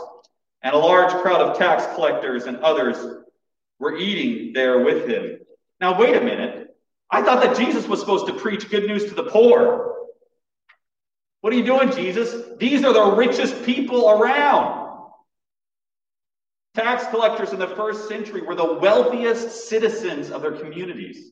and 0.62 0.74
a 0.74 0.78
large 0.78 1.12
crowd 1.22 1.42
of 1.42 1.58
tax 1.58 1.86
collectors 1.96 2.46
and 2.46 2.58
others 2.58 2.98
were 3.80 3.98
eating 3.98 4.54
there 4.54 4.84
with 4.84 5.08
him. 5.08 5.40
Now, 5.80 6.00
wait 6.00 6.16
a 6.16 6.22
minute. 6.22 6.76
I 7.10 7.22
thought 7.22 7.44
that 7.44 7.58
Jesus 7.58 7.88
was 7.88 8.00
supposed 8.00 8.28
to 8.28 8.34
preach 8.34 8.70
good 8.70 8.86
news 8.86 9.06
to 9.06 9.14
the 9.14 9.24
poor. 9.24 9.94
What 11.42 11.52
are 11.52 11.58
you 11.58 11.66
doing, 11.66 11.92
Jesus? 11.92 12.58
These 12.58 12.86
are 12.86 12.94
the 12.94 13.16
richest 13.16 13.64
people 13.66 14.10
around. 14.10 14.84
Tax 16.76 17.06
collectors 17.08 17.52
in 17.52 17.60
the 17.60 17.68
first 17.68 18.08
century 18.08 18.42
were 18.42 18.56
the 18.56 18.74
wealthiest 18.76 19.68
citizens 19.68 20.32
of 20.32 20.42
their 20.42 20.54
communities. 20.54 21.32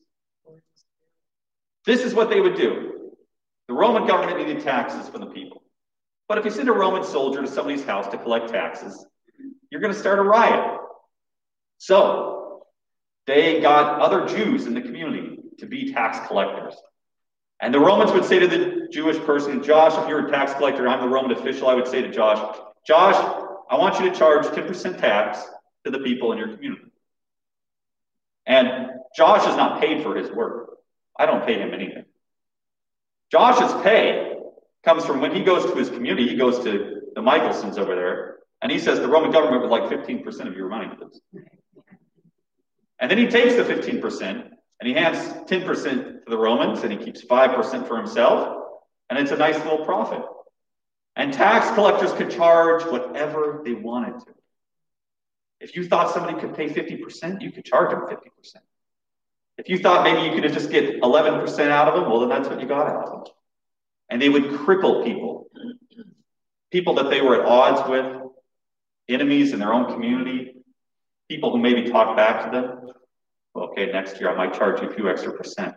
This 1.84 2.04
is 2.04 2.14
what 2.14 2.30
they 2.30 2.40
would 2.40 2.56
do. 2.56 3.10
The 3.68 3.74
Roman 3.74 4.06
government 4.06 4.38
needed 4.38 4.62
taxes 4.62 5.08
from 5.08 5.20
the 5.22 5.28
people. 5.28 5.61
But 6.32 6.38
if 6.38 6.46
you 6.46 6.50
send 6.50 6.70
a 6.70 6.72
Roman 6.72 7.04
soldier 7.04 7.42
to 7.42 7.46
somebody's 7.46 7.84
house 7.84 8.08
to 8.08 8.16
collect 8.16 8.48
taxes, 8.48 9.04
you're 9.68 9.82
going 9.82 9.92
to 9.92 9.98
start 9.98 10.18
a 10.18 10.22
riot. 10.22 10.80
So 11.76 12.64
they 13.26 13.60
got 13.60 14.00
other 14.00 14.26
Jews 14.26 14.64
in 14.64 14.72
the 14.72 14.80
community 14.80 15.36
to 15.58 15.66
be 15.66 15.92
tax 15.92 16.26
collectors. 16.26 16.74
And 17.60 17.74
the 17.74 17.80
Romans 17.80 18.12
would 18.12 18.24
say 18.24 18.38
to 18.38 18.48
the 18.48 18.88
Jewish 18.90 19.18
person, 19.26 19.62
Josh, 19.62 19.92
if 19.98 20.08
you're 20.08 20.26
a 20.26 20.30
tax 20.30 20.54
collector, 20.54 20.88
I'm 20.88 21.02
the 21.02 21.14
Roman 21.14 21.32
official, 21.32 21.68
I 21.68 21.74
would 21.74 21.86
say 21.86 22.00
to 22.00 22.10
Josh, 22.10 22.38
Josh, 22.86 23.16
I 23.70 23.76
want 23.76 24.00
you 24.00 24.08
to 24.08 24.16
charge 24.16 24.46
10% 24.46 24.98
tax 24.98 25.38
to 25.84 25.90
the 25.90 25.98
people 25.98 26.32
in 26.32 26.38
your 26.38 26.48
community. 26.48 26.86
And 28.46 28.88
Josh 29.14 29.46
is 29.46 29.56
not 29.56 29.82
paid 29.82 30.02
for 30.02 30.16
his 30.16 30.30
work. 30.30 30.78
I 31.18 31.26
don't 31.26 31.44
pay 31.44 31.58
him 31.58 31.74
anything. 31.74 32.06
Josh's 33.30 33.74
pay 33.82 34.31
comes 34.84 35.04
from 35.04 35.20
when 35.20 35.34
he 35.34 35.42
goes 35.42 35.64
to 35.70 35.74
his 35.76 35.88
community, 35.88 36.28
he 36.28 36.36
goes 36.36 36.58
to 36.64 37.02
the 37.14 37.20
Michelsons 37.20 37.78
over 37.78 37.94
there, 37.94 38.38
and 38.62 38.70
he 38.70 38.78
says 38.78 39.00
the 39.00 39.08
Roman 39.08 39.30
government 39.30 39.62
would 39.62 39.70
like 39.70 39.84
15% 39.84 40.46
of 40.46 40.56
your 40.56 40.68
money, 40.68 40.88
please. 40.96 41.20
And 43.00 43.10
then 43.10 43.18
he 43.18 43.26
takes 43.26 43.56
the 43.56 43.64
15% 43.64 44.22
and 44.22 44.88
he 44.88 44.94
hands 44.94 45.18
10% 45.50 45.64
to 45.64 46.20
the 46.28 46.38
Romans 46.38 46.84
and 46.84 46.92
he 46.92 46.98
keeps 46.98 47.24
5% 47.24 47.88
for 47.88 47.96
himself. 47.96 48.68
And 49.10 49.18
it's 49.18 49.32
a 49.32 49.36
nice 49.36 49.56
little 49.56 49.84
profit. 49.84 50.22
And 51.16 51.32
tax 51.32 51.74
collectors 51.74 52.12
could 52.12 52.30
charge 52.30 52.84
whatever 52.84 53.62
they 53.64 53.72
wanted 53.72 54.20
to. 54.20 54.32
If 55.60 55.74
you 55.76 55.86
thought 55.86 56.14
somebody 56.14 56.40
could 56.40 56.54
pay 56.54 56.68
50%, 56.68 57.42
you 57.42 57.50
could 57.50 57.64
charge 57.64 57.90
them 57.90 58.02
50%. 58.02 58.16
If 59.58 59.68
you 59.68 59.78
thought 59.78 60.04
maybe 60.04 60.34
you 60.34 60.40
could 60.40 60.52
just 60.52 60.70
get 60.70 61.02
11% 61.02 61.70
out 61.70 61.88
of 61.88 61.94
them, 61.94 62.08
well, 62.08 62.20
then 62.20 62.28
that's 62.28 62.48
what 62.48 62.60
you 62.60 62.68
got 62.68 62.86
out 62.86 63.08
of 63.08 63.24
them. 63.24 63.34
And 64.12 64.20
they 64.20 64.28
would 64.28 64.44
cripple 64.44 65.02
people, 65.04 65.48
people 66.70 66.94
that 66.96 67.08
they 67.08 67.22
were 67.22 67.40
at 67.40 67.46
odds 67.46 67.88
with, 67.88 68.20
enemies 69.08 69.52
in 69.52 69.58
their 69.58 69.72
own 69.72 69.92
community, 69.92 70.54
people 71.28 71.50
who 71.50 71.58
maybe 71.58 71.90
talked 71.90 72.16
back 72.16 72.44
to 72.44 72.50
them 72.50 72.82
okay, 73.54 73.86
next 73.92 74.20
year 74.20 74.30
I 74.30 74.36
might 74.36 74.54
charge 74.54 74.80
you 74.80 74.88
a 74.88 74.94
few 74.94 75.08
extra 75.08 75.32
percent. 75.32 75.74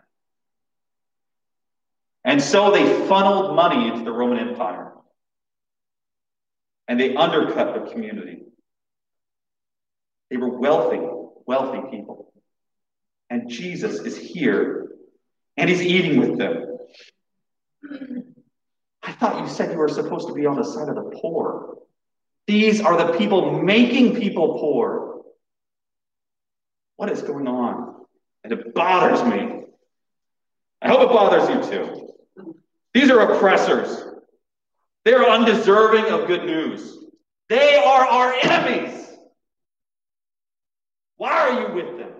And 2.24 2.41
so 2.41 2.71
they 2.71 3.08
funneled 3.08 3.56
money 3.56 3.88
into 3.88 4.04
the 4.04 4.12
Roman 4.12 4.39
Empire. 4.39 4.93
And 6.88 7.00
they 7.00 7.15
undercut 7.15 7.74
the 7.74 7.91
community. 7.91 8.43
They 10.30 10.38
were 10.38 10.58
wealthy, 10.58 11.00
wealthy 11.45 11.82
people. 11.91 12.32
And 13.30 13.50
Jesus 13.50 14.00
is 14.00 14.17
here 14.17 14.88
and 15.58 15.69
he's 15.69 15.82
eating 15.82 16.19
with 16.19 16.38
them. 16.38 16.65
I 19.05 19.11
thought 19.11 19.39
you 19.39 19.47
said 19.47 19.71
you 19.71 19.77
were 19.77 19.87
supposed 19.87 20.27
to 20.27 20.33
be 20.33 20.47
on 20.47 20.55
the 20.55 20.63
side 20.63 20.89
of 20.89 20.95
the 20.95 21.17
poor. 21.21 21.77
These 22.47 22.81
are 22.81 22.97
the 22.97 23.17
people 23.17 23.61
making 23.61 24.15
people 24.15 24.57
poor. 24.59 25.21
What 26.95 27.11
is 27.11 27.21
going 27.21 27.47
on? 27.47 28.05
And 28.43 28.53
it 28.53 28.73
bothers 28.73 29.23
me. 29.23 29.63
I 30.81 30.87
hope 30.87 31.01
it 31.01 31.09
bothers 31.09 31.49
you 31.49 31.71
too. 31.71 32.53
These 32.93 33.11
are 33.11 33.19
oppressors. 33.19 34.05
They 35.03 35.13
are 35.13 35.29
undeserving 35.29 36.11
of 36.11 36.27
good 36.27 36.45
news. 36.45 36.97
They 37.47 37.75
are 37.75 38.07
our 38.07 38.33
enemies. 38.41 39.07
Why 41.17 41.31
are 41.31 41.61
you 41.61 41.75
with 41.75 41.97
them? 41.99 42.11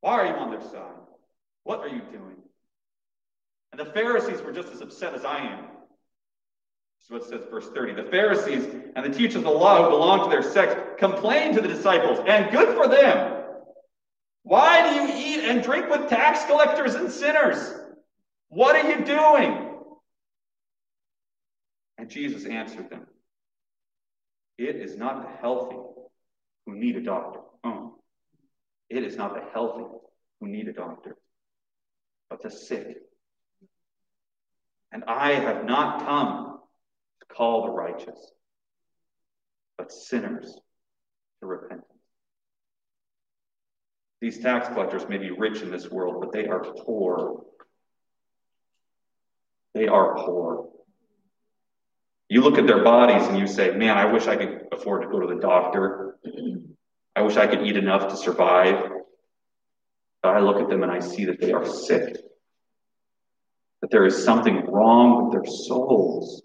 Why 0.00 0.12
are 0.20 0.26
you 0.26 0.32
on 0.32 0.50
their 0.50 0.62
side? 0.62 0.94
What 1.64 1.80
are 1.80 1.88
you 1.88 2.00
doing? 2.12 2.36
And 3.76 3.86
the 3.86 3.92
Pharisees 3.92 4.40
were 4.40 4.52
just 4.52 4.72
as 4.72 4.80
upset 4.80 5.12
as 5.12 5.26
I 5.26 5.36
am. 5.38 5.58
This 6.98 7.04
is 7.04 7.10
what 7.10 7.24
says 7.28 7.42
verse 7.50 7.68
30. 7.74 7.92
The 7.92 8.10
Pharisees 8.10 8.64
and 8.94 9.04
the 9.04 9.14
teachers 9.14 9.36
of 9.36 9.42
the 9.44 9.50
law 9.50 9.84
who 9.84 9.90
belonged 9.90 10.24
to 10.24 10.30
their 10.30 10.42
sect 10.42 10.98
complained 10.98 11.56
to 11.56 11.60
the 11.60 11.68
disciples, 11.68 12.18
and 12.26 12.50
good 12.50 12.74
for 12.74 12.88
them. 12.88 13.42
Why 14.44 14.88
do 14.88 14.94
you 14.94 15.14
eat 15.14 15.44
and 15.44 15.62
drink 15.62 15.90
with 15.90 16.08
tax 16.08 16.46
collectors 16.46 16.94
and 16.94 17.10
sinners? 17.12 17.58
What 18.48 18.76
are 18.76 18.88
you 18.88 19.04
doing? 19.04 19.74
And 21.98 22.08
Jesus 22.08 22.46
answered 22.46 22.88
them, 22.88 23.06
It 24.56 24.76
is 24.76 24.96
not 24.96 25.20
the 25.20 25.36
healthy 25.42 25.76
who 26.64 26.76
need 26.76 26.96
a 26.96 27.02
doctor. 27.02 27.40
Oh. 27.62 27.98
It 28.88 29.04
is 29.04 29.16
not 29.16 29.34
the 29.34 29.42
healthy 29.52 29.84
who 30.40 30.48
need 30.48 30.66
a 30.66 30.72
doctor, 30.72 31.18
but 32.30 32.42
the 32.42 32.50
sick. 32.50 33.02
And 34.92 35.04
I 35.06 35.32
have 35.32 35.64
not 35.64 36.04
come 36.04 36.60
to 37.20 37.34
call 37.34 37.66
the 37.66 37.72
righteous, 37.72 38.32
but 39.76 39.92
sinners 39.92 40.58
to 41.40 41.46
repentance. 41.46 41.84
These 44.20 44.38
tax 44.38 44.68
collectors 44.68 45.08
may 45.08 45.18
be 45.18 45.30
rich 45.30 45.60
in 45.60 45.70
this 45.70 45.90
world, 45.90 46.16
but 46.20 46.32
they 46.32 46.46
are 46.46 46.60
poor. 46.60 47.44
They 49.74 49.88
are 49.88 50.16
poor. 50.16 50.70
You 52.28 52.40
look 52.40 52.58
at 52.58 52.66
their 52.66 52.82
bodies 52.82 53.26
and 53.28 53.38
you 53.38 53.46
say, 53.46 53.76
Man, 53.76 53.96
I 53.96 54.10
wish 54.10 54.26
I 54.26 54.36
could 54.36 54.62
afford 54.72 55.02
to 55.02 55.08
go 55.08 55.20
to 55.20 55.32
the 55.32 55.40
doctor. 55.40 56.16
I 57.14 57.22
wish 57.22 57.36
I 57.36 57.46
could 57.46 57.66
eat 57.66 57.76
enough 57.76 58.08
to 58.08 58.16
survive. 58.16 58.90
But 60.22 60.36
I 60.36 60.40
look 60.40 60.60
at 60.60 60.68
them 60.68 60.82
and 60.82 60.90
I 60.90 61.00
see 61.00 61.26
that 61.26 61.40
they 61.40 61.52
are 61.52 61.64
sick, 61.64 62.16
that 63.80 63.90
there 63.90 64.06
is 64.06 64.24
something 64.24 64.66
wrong 64.66 65.24
with 65.24 65.32
their 65.32 65.52
souls 65.52 66.42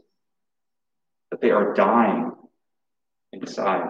that 1.31 1.41
they 1.41 1.51
are 1.51 1.73
dying 1.73 2.31
inside. 3.31 3.89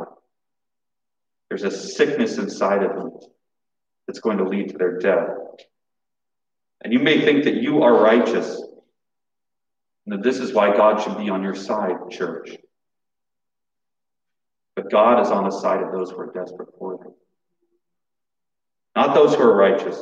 There's 1.50 1.64
a 1.64 1.72
sickness 1.72 2.38
inside 2.38 2.84
of 2.84 2.96
them 2.96 3.12
that's 4.08 4.20
going 4.20 4.38
to 4.38 4.46
lead 4.46 4.70
to 4.70 4.78
their 4.78 5.00
death. 5.00 5.38
And 6.84 6.94
you 6.94 7.00
may 7.00 7.22
think 7.22 7.44
that 7.44 7.56
you 7.56 7.84
are 7.84 8.02
righteous, 8.02 8.62
and 10.06 10.14
that 10.14 10.24
this 10.24 10.40
is 10.40 10.54
why 10.54 10.76
God 10.76 11.02
should 11.02 11.18
be 11.18 11.30
on 11.30 11.44
your 11.44 11.56
side, 11.56 11.96
church. 12.10 12.56
But 14.76 14.90
God 14.90 15.22
is 15.22 15.30
on 15.30 15.44
the 15.44 15.52
side 15.52 15.82
of 15.84 15.92
those 15.92 16.12
who 16.12 16.20
are 16.20 16.32
desperate 16.32 16.70
for 16.80 16.94
Him. 16.94 17.14
Not 18.96 19.14
those 19.14 19.36
who 19.36 19.42
are 19.42 19.56
righteous, 19.56 20.02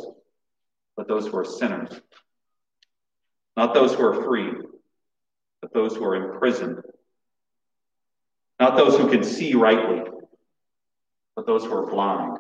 but 0.96 1.08
those 1.08 1.28
who 1.28 1.38
are 1.38 1.46
sinners. 1.46 2.00
Not 3.56 3.74
those 3.74 3.94
who 3.94 4.06
are 4.06 4.24
free, 4.24 4.52
but 5.62 5.74
those 5.74 5.96
who 5.96 6.04
are 6.06 6.16
imprisoned. 6.16 6.82
Not 8.60 8.76
those 8.76 8.98
who 8.98 9.10
can 9.10 9.24
see 9.24 9.54
rightly, 9.54 10.02
but 11.36 11.46
those 11.46 11.64
who 11.64 11.74
are 11.74 11.90
blind. 11.90 12.38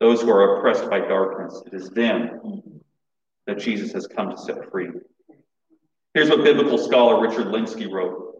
Those 0.00 0.20
who 0.20 0.30
are 0.30 0.58
oppressed 0.58 0.90
by 0.90 1.00
darkness. 1.00 1.62
It 1.66 1.74
is 1.74 1.88
them 1.90 2.80
that 3.46 3.58
Jesus 3.58 3.92
has 3.92 4.06
come 4.06 4.30
to 4.30 4.36
set 4.36 4.70
free. 4.70 4.88
Here's 6.14 6.28
what 6.28 6.44
biblical 6.44 6.78
scholar 6.78 7.20
Richard 7.20 7.46
Lenski 7.46 7.90
wrote 7.90 8.34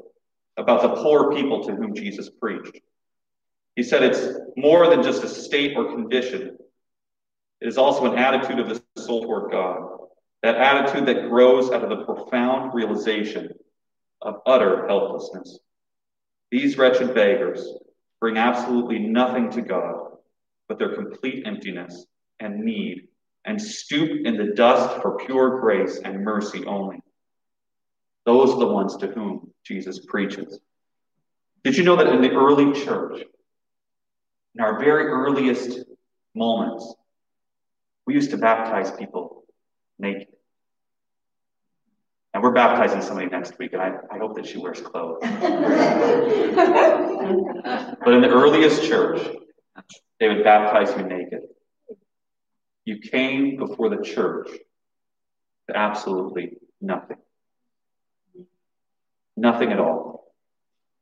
about 0.56 0.82
the 0.82 1.02
poor 1.02 1.34
people 1.34 1.64
to 1.64 1.74
whom 1.74 1.94
Jesus 1.94 2.28
preached. 2.28 2.78
He 3.76 3.82
said 3.82 4.02
it's 4.02 4.38
more 4.56 4.88
than 4.88 5.02
just 5.02 5.24
a 5.24 5.28
state 5.28 5.76
or 5.76 5.94
condition, 5.94 6.58
it 7.60 7.68
is 7.68 7.78
also 7.78 8.10
an 8.10 8.18
attitude 8.18 8.58
of 8.58 8.68
the 8.68 8.82
soul 9.00 9.22
toward 9.22 9.52
God. 9.52 10.01
That 10.42 10.56
attitude 10.56 11.06
that 11.06 11.28
grows 11.28 11.70
out 11.70 11.84
of 11.84 11.90
the 11.90 12.04
profound 12.04 12.74
realization 12.74 13.50
of 14.20 14.40
utter 14.46 14.86
helplessness. 14.88 15.58
These 16.50 16.76
wretched 16.76 17.14
beggars 17.14 17.66
bring 18.20 18.38
absolutely 18.38 18.98
nothing 18.98 19.50
to 19.50 19.62
God 19.62 20.12
but 20.68 20.78
their 20.78 20.94
complete 20.94 21.46
emptiness 21.46 22.06
and 22.40 22.64
need 22.64 23.08
and 23.44 23.60
stoop 23.60 24.24
in 24.24 24.36
the 24.36 24.54
dust 24.54 25.00
for 25.02 25.16
pure 25.18 25.60
grace 25.60 26.00
and 26.04 26.24
mercy 26.24 26.64
only. 26.66 27.00
Those 28.24 28.50
are 28.50 28.60
the 28.60 28.68
ones 28.68 28.96
to 28.98 29.08
whom 29.08 29.52
Jesus 29.64 30.04
preaches. 30.06 30.60
Did 31.64 31.76
you 31.76 31.84
know 31.84 31.96
that 31.96 32.08
in 32.08 32.22
the 32.22 32.32
early 32.32 32.72
church, 32.84 33.22
in 34.54 34.60
our 34.60 34.78
very 34.78 35.06
earliest 35.06 35.80
moments, 36.34 36.94
we 38.06 38.14
used 38.14 38.30
to 38.30 38.36
baptize 38.36 38.90
people 38.92 39.44
naked? 39.98 40.28
And 42.34 42.42
we're 42.42 42.52
baptizing 42.52 43.02
somebody 43.02 43.28
next 43.28 43.58
week, 43.58 43.74
and 43.74 43.82
I, 43.82 43.92
I 44.10 44.18
hope 44.18 44.36
that 44.36 44.46
she 44.46 44.56
wears 44.56 44.80
clothes. 44.80 45.18
but 45.22 45.32
in 48.14 48.22
the 48.22 48.30
earliest 48.30 48.84
church, 48.84 49.20
they 50.18 50.28
would 50.28 50.42
baptize 50.42 50.96
you 50.96 51.04
naked. 51.04 51.40
You 52.84 52.98
came 52.98 53.56
before 53.56 53.90
the 53.90 54.02
church 54.02 54.48
to 55.68 55.76
absolutely 55.76 56.54
nothing. 56.80 57.18
Nothing 59.36 59.72
at 59.72 59.78
all. 59.78 60.32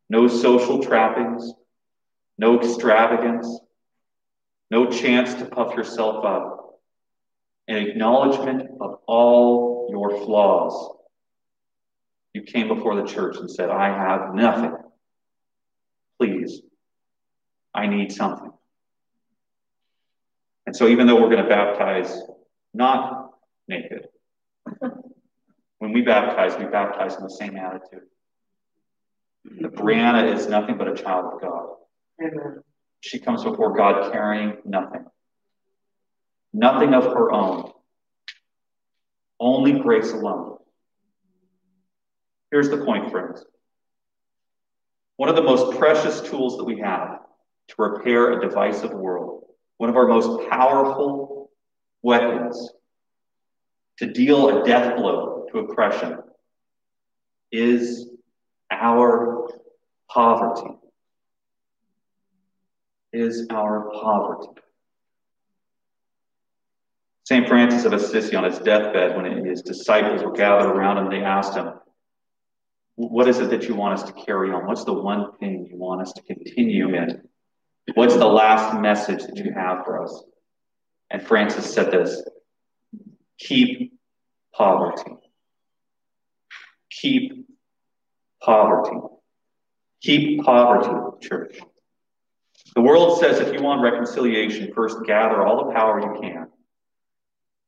No 0.09 0.27
social 0.27 0.83
trappings, 0.83 1.53
no 2.39 2.61
extravagance, 2.61 3.61
no 4.71 4.91
chance 4.91 5.35
to 5.35 5.45
puff 5.45 5.77
yourself 5.77 6.25
up, 6.25 6.81
an 7.69 7.77
acknowledgement 7.77 8.71
of 8.81 8.99
all 9.07 9.89
your 9.91 10.25
flaws. 10.25 10.97
You 12.33 12.43
came 12.43 12.69
before 12.69 12.97
the 12.97 13.07
church 13.07 13.37
and 13.39 13.51
said, 13.51 13.71
I 13.71 13.89
have 13.89 14.35
nothing. 14.35 14.77
Please, 16.19 16.61
I 17.75 17.87
need 17.87 18.13
something. 18.13 18.53
And 20.67 20.77
so, 20.77 20.87
even 20.87 21.07
though 21.07 21.17
we're 21.17 21.31
going 21.31 21.43
to 21.43 21.49
baptize 21.49 22.17
not 22.73 23.31
naked, 23.67 24.07
when 25.79 25.93
we 25.93 26.03
baptize, 26.03 26.57
we 26.59 26.67
baptize 26.67 27.17
in 27.17 27.25
the 27.25 27.31
same 27.31 27.57
attitude. 27.57 28.07
The 29.45 29.69
Brianna 29.69 30.35
is 30.35 30.47
nothing 30.47 30.77
but 30.77 30.87
a 30.87 30.95
child 30.95 31.35
of 31.35 31.41
God. 31.41 31.69
Amen. 32.23 32.63
She 33.01 33.19
comes 33.19 33.43
before 33.43 33.75
God 33.75 34.13
carrying 34.13 34.59
nothing, 34.65 35.07
nothing 36.53 36.93
of 36.93 37.05
her 37.05 37.33
own, 37.33 37.73
only 39.41 39.81
grace 39.81 40.13
alone. 40.13 40.59
Here's 42.51 42.71
the 42.71 42.85
point, 42.85 43.11
friends. 43.11 43.45
One 45.17 45.29
of 45.29 45.37
the 45.37 45.43
most 45.43 45.79
precious 45.79 46.21
tools 46.23 46.57
that 46.57 46.65
we 46.65 46.79
have 46.81 47.21
to 47.69 47.75
repair 47.79 48.33
a 48.33 48.41
divisive 48.41 48.93
world, 48.93 49.45
one 49.77 49.91
of 49.91 49.97
our 49.97 50.09
most 50.09 50.49
powerful 50.49 51.51
weapons 52.03 52.71
to 53.99 54.07
deal 54.07 54.63
a 54.63 54.67
death 54.67 54.97
blow 54.97 55.47
to 55.53 55.59
oppression, 55.59 56.19
is 57.53 58.09
our 58.71 59.49
poverty. 60.09 60.75
Is 63.13 63.47
our 63.51 63.91
poverty. 63.93 64.49
St. 67.25 67.47
Francis 67.47 67.85
of 67.85 67.93
Assisi, 67.93 68.35
on 68.35 68.45
his 68.45 68.59
deathbed, 68.59 69.17
when 69.17 69.45
his 69.45 69.63
disciples 69.63 70.23
were 70.23 70.33
gathered 70.33 70.71
around 70.71 70.99
him, 70.99 71.11
they 71.11 71.25
asked 71.25 71.55
him, 71.55 71.75
What 73.09 73.29
is 73.29 73.39
it 73.39 73.49
that 73.49 73.67
you 73.67 73.75
want 73.75 73.99
us 73.99 74.03
to 74.11 74.13
carry 74.13 74.51
on? 74.53 74.67
What's 74.67 74.85
the 74.85 74.93
one 74.93 75.33
thing 75.39 75.67
you 75.71 75.79
want 75.79 76.03
us 76.03 76.13
to 76.13 76.23
continue 76.23 76.95
in? 76.95 77.23
What's 77.95 78.15
the 78.15 78.27
last 78.27 78.79
message 78.79 79.23
that 79.23 79.39
you 79.39 79.55
have 79.55 79.87
for 79.87 80.03
us? 80.03 80.23
And 81.09 81.23
Francis 81.23 81.73
said 81.73 81.91
this 81.91 82.23
Keep 83.39 83.95
poverty. 84.55 85.13
Keep 86.91 87.49
poverty. 88.43 88.99
Keep 90.03 90.45
poverty, 90.45 91.27
church. 91.27 91.59
The 92.75 92.83
world 92.83 93.19
says 93.19 93.41
if 93.41 93.55
you 93.55 93.63
want 93.63 93.81
reconciliation, 93.81 94.75
first 94.75 94.99
gather 95.07 95.47
all 95.47 95.65
the 95.65 95.73
power 95.73 96.01
you 96.01 96.21
can, 96.21 96.49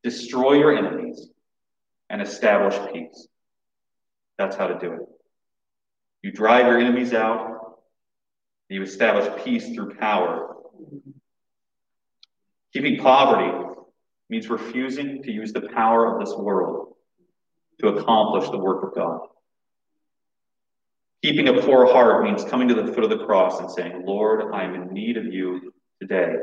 destroy 0.02 0.58
your 0.58 0.76
enemies, 0.76 1.26
and 2.10 2.20
establish 2.20 2.78
peace. 2.92 3.28
That's 4.36 4.56
how 4.56 4.66
to 4.66 4.78
do 4.78 4.92
it. 4.92 5.11
You 6.22 6.30
drive 6.30 6.66
your 6.66 6.78
enemies 6.78 7.12
out, 7.12 7.78
and 8.70 8.76
you 8.76 8.82
establish 8.82 9.44
peace 9.44 9.74
through 9.74 9.96
power. 9.96 10.54
Keeping 12.72 12.98
poverty 12.98 13.80
means 14.30 14.48
refusing 14.48 15.22
to 15.24 15.32
use 15.32 15.52
the 15.52 15.68
power 15.74 16.14
of 16.14 16.24
this 16.24 16.34
world 16.36 16.94
to 17.80 17.88
accomplish 17.88 18.48
the 18.48 18.58
work 18.58 18.84
of 18.84 18.94
God. 18.94 19.20
Keeping 21.22 21.48
a 21.48 21.60
poor 21.60 21.86
heart 21.86 22.24
means 22.24 22.44
coming 22.44 22.68
to 22.68 22.74
the 22.74 22.92
foot 22.92 23.04
of 23.04 23.10
the 23.10 23.24
cross 23.24 23.60
and 23.60 23.70
saying, 23.70 24.04
Lord, 24.06 24.54
I 24.54 24.62
am 24.64 24.74
in 24.74 24.92
need 24.92 25.16
of 25.16 25.26
you 25.26 25.74
today. 26.00 26.36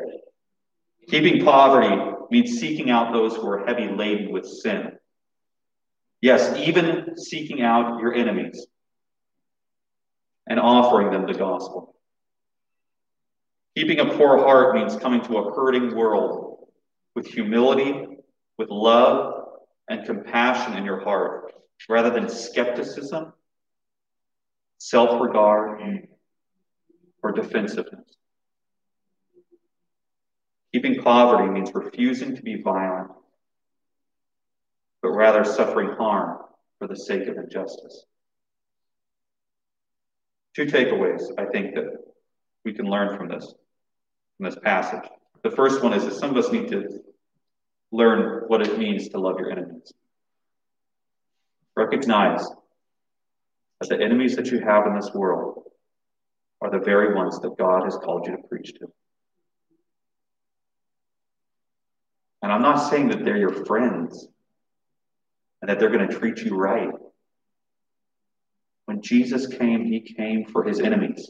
Keeping 1.07 1.43
poverty 1.43 2.15
means 2.29 2.59
seeking 2.59 2.89
out 2.89 3.13
those 3.13 3.35
who 3.35 3.47
are 3.47 3.65
heavy 3.65 3.87
laden 3.87 4.31
with 4.31 4.45
sin. 4.45 4.91
Yes, 6.21 6.55
even 6.57 7.17
seeking 7.17 7.61
out 7.61 7.99
your 8.01 8.13
enemies 8.13 8.67
and 10.49 10.59
offering 10.59 11.11
them 11.11 11.25
the 11.25 11.33
gospel. 11.33 11.95
Keeping 13.77 13.99
a 13.99 14.17
poor 14.17 14.37
heart 14.37 14.75
means 14.75 14.97
coming 14.97 15.21
to 15.21 15.37
a 15.37 15.53
hurting 15.53 15.95
world 15.95 16.67
with 17.15 17.27
humility, 17.27 18.07
with 18.57 18.69
love, 18.69 19.45
and 19.87 20.05
compassion 20.05 20.73
in 20.73 20.83
your 20.83 21.01
heart, 21.01 21.53
rather 21.87 22.09
than 22.09 22.27
skepticism 22.27 23.31
self 24.79 25.21
regard, 25.21 26.07
or 27.21 27.31
defensiveness. 27.31 28.15
Keeping 30.73 31.01
poverty 31.01 31.49
means 31.49 31.71
refusing 31.73 32.35
to 32.35 32.41
be 32.41 32.61
violent, 32.61 33.11
but 35.01 35.09
rather 35.09 35.43
suffering 35.43 35.95
harm 35.97 36.39
for 36.77 36.87
the 36.87 36.95
sake 36.95 37.27
of 37.27 37.37
injustice. 37.37 38.05
Two 40.59 40.65
takeaways 40.65 41.21
I 41.37 41.45
think 41.45 41.73
that 41.75 41.85
we 42.65 42.73
can 42.73 42.85
learn 42.85 43.17
from 43.17 43.29
this, 43.29 43.45
from 44.35 44.45
this 44.45 44.57
passage. 44.61 45.09
The 45.41 45.51
first 45.51 45.81
one 45.81 45.93
is 45.93 46.03
that 46.03 46.15
some 46.15 46.31
of 46.31 46.35
us 46.35 46.51
need 46.51 46.67
to 46.71 46.99
learn 47.93 48.43
what 48.47 48.61
it 48.67 48.77
means 48.77 49.07
to 49.07 49.19
love 49.21 49.39
your 49.39 49.51
enemies. 49.51 49.93
Recognize 51.77 52.45
that 53.79 53.87
the 53.87 54.03
enemies 54.03 54.35
that 54.35 54.47
you 54.51 54.59
have 54.59 54.85
in 54.85 54.95
this 54.95 55.13
world 55.13 55.63
are 56.59 56.69
the 56.69 56.79
very 56.79 57.15
ones 57.15 57.39
that 57.39 57.57
God 57.57 57.85
has 57.85 57.95
called 57.95 58.27
you 58.27 58.35
to 58.35 58.43
preach 58.49 58.73
to. 58.79 58.91
And 62.41 62.51
I'm 62.51 62.63
not 62.63 62.89
saying 62.89 63.07
that 63.11 63.23
they're 63.23 63.37
your 63.37 63.63
friends 63.65 64.27
and 65.61 65.69
that 65.69 65.79
they're 65.79 65.89
going 65.89 66.09
to 66.09 66.19
treat 66.19 66.39
you 66.39 66.57
right. 66.57 66.91
When 68.89 69.03
Jesus 69.03 69.45
came, 69.45 69.85
he 69.85 69.99
came 69.99 70.45
for 70.45 70.63
his 70.63 70.79
enemies, 70.79 71.29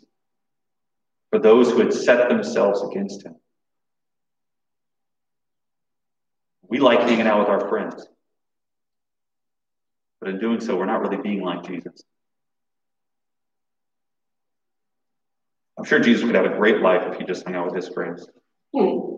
for 1.29 1.39
those 1.39 1.69
who 1.69 1.79
had 1.79 1.91
set 1.91 2.29
themselves 2.29 2.81
against 2.89 3.25
him. 3.25 3.35
We 6.69 6.79
like 6.79 7.01
hanging 7.01 7.27
out 7.27 7.39
with 7.39 7.49
our 7.49 7.67
friends. 7.67 8.07
But 10.21 10.29
in 10.29 10.39
doing 10.39 10.61
so, 10.61 10.77
we're 10.77 10.85
not 10.85 11.01
really 11.01 11.21
being 11.21 11.41
like 11.41 11.65
Jesus. 11.67 12.01
I'm 15.77 15.83
sure 15.83 15.99
Jesus 15.99 16.23
would 16.23 16.35
have 16.35 16.45
a 16.45 16.55
great 16.55 16.79
life 16.79 17.11
if 17.11 17.19
he 17.19 17.25
just 17.25 17.43
hung 17.43 17.55
out 17.55 17.65
with 17.65 17.75
his 17.75 17.89
friends. 17.89 18.25
Hmm. 18.73 19.15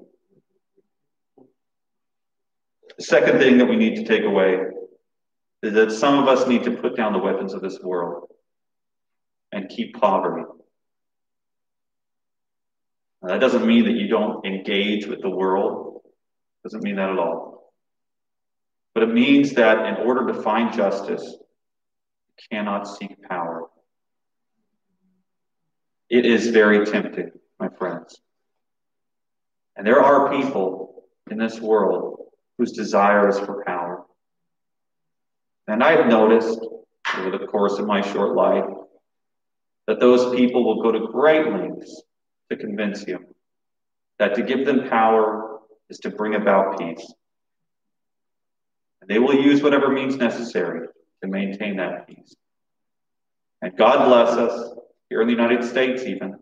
The 2.97 3.03
second 3.03 3.37
thing 3.37 3.59
that 3.59 3.69
we 3.69 3.75
need 3.75 3.97
to 3.97 4.03
take 4.03 4.23
away 4.23 4.61
that 5.61 5.91
some 5.91 6.17
of 6.17 6.27
us 6.27 6.47
need 6.47 6.63
to 6.63 6.71
put 6.71 6.95
down 6.95 7.13
the 7.13 7.19
weapons 7.19 7.53
of 7.53 7.61
this 7.61 7.79
world 7.81 8.27
and 9.51 9.69
keep 9.69 9.95
poverty. 9.99 10.43
Now, 13.21 13.29
that 13.29 13.39
doesn't 13.39 13.67
mean 13.67 13.85
that 13.85 13.91
you 13.91 14.07
don't 14.07 14.43
engage 14.45 15.05
with 15.05 15.21
the 15.21 15.29
world. 15.29 16.01
Doesn't 16.63 16.83
mean 16.83 16.95
that 16.95 17.09
at 17.09 17.19
all. 17.19 17.73
But 18.93 19.03
it 19.03 19.13
means 19.13 19.53
that 19.53 19.85
in 19.85 20.05
order 20.05 20.33
to 20.33 20.41
find 20.41 20.73
justice, 20.73 21.23
you 21.23 22.43
cannot 22.51 22.87
seek 22.87 23.21
power. 23.29 23.67
It 26.09 26.25
is 26.25 26.47
very 26.47 26.85
tempting, 26.85 27.31
my 27.59 27.69
friends. 27.69 28.19
And 29.77 29.85
there 29.87 30.01
are 30.01 30.35
people 30.35 31.05
in 31.29 31.37
this 31.37 31.59
world 31.59 32.19
whose 32.57 32.73
desire 32.73 33.29
is 33.29 33.39
for 33.39 33.63
power. 33.65 34.03
And 35.71 35.81
I've 35.81 36.07
noticed 36.07 36.59
over 37.17 37.37
the 37.37 37.47
course 37.47 37.79
of 37.79 37.87
my 37.87 38.01
short 38.01 38.35
life 38.35 38.65
that 39.87 40.01
those 40.01 40.35
people 40.35 40.65
will 40.65 40.83
go 40.83 40.91
to 40.91 41.07
great 41.07 41.47
lengths 41.47 42.03
to 42.49 42.57
convince 42.57 43.07
you 43.07 43.19
that 44.19 44.35
to 44.35 44.41
give 44.41 44.65
them 44.65 44.89
power 44.89 45.59
is 45.89 45.99
to 45.99 46.09
bring 46.09 46.35
about 46.35 46.77
peace. 46.77 47.13
And 48.99 49.09
they 49.09 49.17
will 49.17 49.33
use 49.33 49.63
whatever 49.63 49.87
means 49.87 50.17
necessary 50.17 50.89
to 51.23 51.29
maintain 51.29 51.77
that 51.77 52.05
peace. 52.05 52.35
And 53.61 53.77
God 53.77 54.07
bless 54.09 54.31
us, 54.31 54.73
here 55.07 55.21
in 55.21 55.27
the 55.27 55.33
United 55.33 55.63
States, 55.63 56.03
even, 56.03 56.37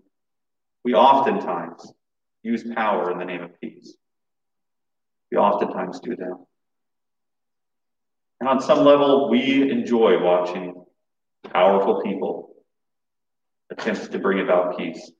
we 0.84 0.96
oftentimes 0.96 1.94
use 2.42 2.64
power 2.74 3.12
in 3.12 3.20
the 3.20 3.26
name 3.26 3.44
of 3.44 3.62
peace. 3.62 3.96
We 5.32 5.38
oftentimes 5.38 6.00
do 6.00 6.16
that. 6.16 6.49
And 8.40 8.48
on 8.48 8.62
some 8.62 8.86
level, 8.86 9.30
we 9.30 9.70
enjoy 9.70 10.22
watching 10.24 10.86
powerful 11.54 12.02
people 12.02 12.56
attempt 13.70 14.12
to 14.12 14.20
bring 14.20 14.40
about 14.40 14.78
peace. 14.78 15.12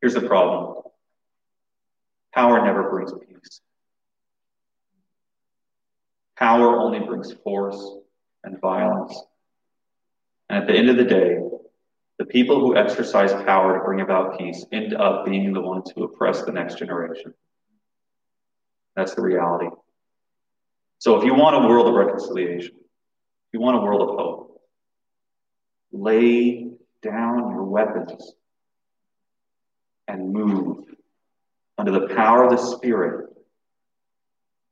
Here's 0.00 0.14
the 0.14 0.22
problem 0.22 0.82
power 2.34 2.64
never 2.64 2.90
brings 2.90 3.12
peace, 3.12 3.60
power 6.36 6.78
only 6.78 7.00
brings 7.00 7.32
force 7.44 7.82
and 8.44 8.60
violence. 8.60 9.18
And 10.48 10.62
at 10.62 10.68
the 10.68 10.74
end 10.74 10.90
of 10.90 10.96
the 10.96 11.04
day, 11.04 11.38
the 12.18 12.24
people 12.24 12.60
who 12.60 12.76
exercise 12.76 13.32
power 13.44 13.78
to 13.78 13.84
bring 13.84 14.00
about 14.00 14.38
peace 14.38 14.64
end 14.72 14.94
up 14.94 15.24
being 15.26 15.52
the 15.52 15.60
ones 15.60 15.92
who 15.94 16.04
oppress 16.04 16.42
the 16.42 16.52
next 16.52 16.78
generation. 16.78 17.34
That's 18.94 19.14
the 19.14 19.22
reality. 19.22 19.68
So 20.98 21.16
if 21.16 21.24
you 21.24 21.34
want 21.34 21.64
a 21.64 21.68
world 21.68 21.88
of 21.88 21.94
reconciliation, 21.94 22.74
if 22.74 23.52
you 23.52 23.60
want 23.60 23.76
a 23.76 23.80
world 23.80 24.02
of 24.02 24.16
hope, 24.16 24.62
lay 25.92 26.68
down 27.02 27.50
your 27.50 27.64
weapons 27.64 28.32
and 30.08 30.32
move 30.32 30.84
under 31.78 31.92
the 31.92 32.14
power 32.14 32.44
of 32.44 32.50
the 32.50 32.56
Spirit 32.56 33.26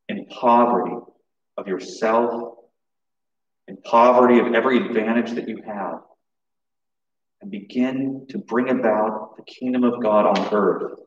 in 0.09 0.27
poverty 0.27 0.97
of 1.57 1.69
yourself, 1.69 2.55
in 3.69 3.77
poverty 3.77 4.39
of 4.39 4.55
every 4.55 4.79
advantage 4.79 5.33
that 5.33 5.49
you 5.49 5.63
have, 5.67 6.01
and 7.41 7.51
begin 7.51 8.27
to 8.31 8.39
bring 8.39 8.71
about 8.71 9.37
the 9.37 9.43
kingdom 9.43 9.85
of 9.85 10.03
God 10.03 10.27
on 10.27 10.55
earth, 10.55 10.99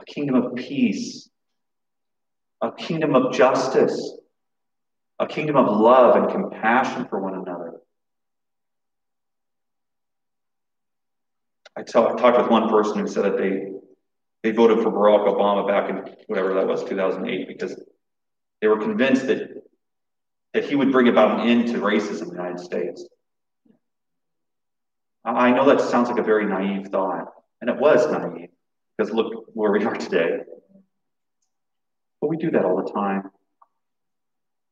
a 0.00 0.04
kingdom 0.04 0.34
of 0.34 0.54
peace, 0.56 1.28
a 2.60 2.72
kingdom 2.72 3.14
of 3.14 3.32
justice, 3.32 4.12
a 5.18 5.26
kingdom 5.26 5.56
of 5.56 5.66
love 5.80 6.16
and 6.16 6.30
compassion 6.30 7.06
for 7.08 7.20
one 7.20 7.34
another. 7.34 7.74
I 11.76 11.82
talked 11.82 12.20
with 12.20 12.50
one 12.50 12.68
person 12.68 12.98
who 12.98 13.06
said 13.06 13.24
that 13.24 13.38
they 13.38 13.72
they 14.42 14.52
voted 14.52 14.82
for 14.82 14.90
Barack 14.90 15.26
Obama 15.26 15.66
back 15.66 15.90
in 15.90 16.14
whatever 16.26 16.54
that 16.54 16.66
was, 16.66 16.84
2008, 16.84 17.48
because 17.48 17.80
they 18.60 18.68
were 18.68 18.78
convinced 18.78 19.26
that 19.26 19.62
that 20.54 20.64
he 20.64 20.74
would 20.74 20.90
bring 20.90 21.08
about 21.08 21.40
an 21.40 21.48
end 21.48 21.68
to 21.68 21.74
racism 21.74 22.22
in 22.22 22.28
the 22.28 22.34
United 22.34 22.60
States. 22.60 23.06
I 25.24 25.50
know 25.50 25.66
that 25.66 25.80
sounds 25.80 26.08
like 26.08 26.18
a 26.18 26.22
very 26.22 26.46
naive 26.46 26.88
thought, 26.88 27.32
and 27.60 27.68
it 27.68 27.76
was 27.76 28.10
naive, 28.10 28.48
because 28.96 29.12
look 29.12 29.44
where 29.52 29.70
we 29.72 29.84
are 29.84 29.94
today. 29.94 30.40
But 32.20 32.28
we 32.28 32.36
do 32.36 32.50
that 32.50 32.64
all 32.64 32.82
the 32.82 32.90
time. 32.92 33.30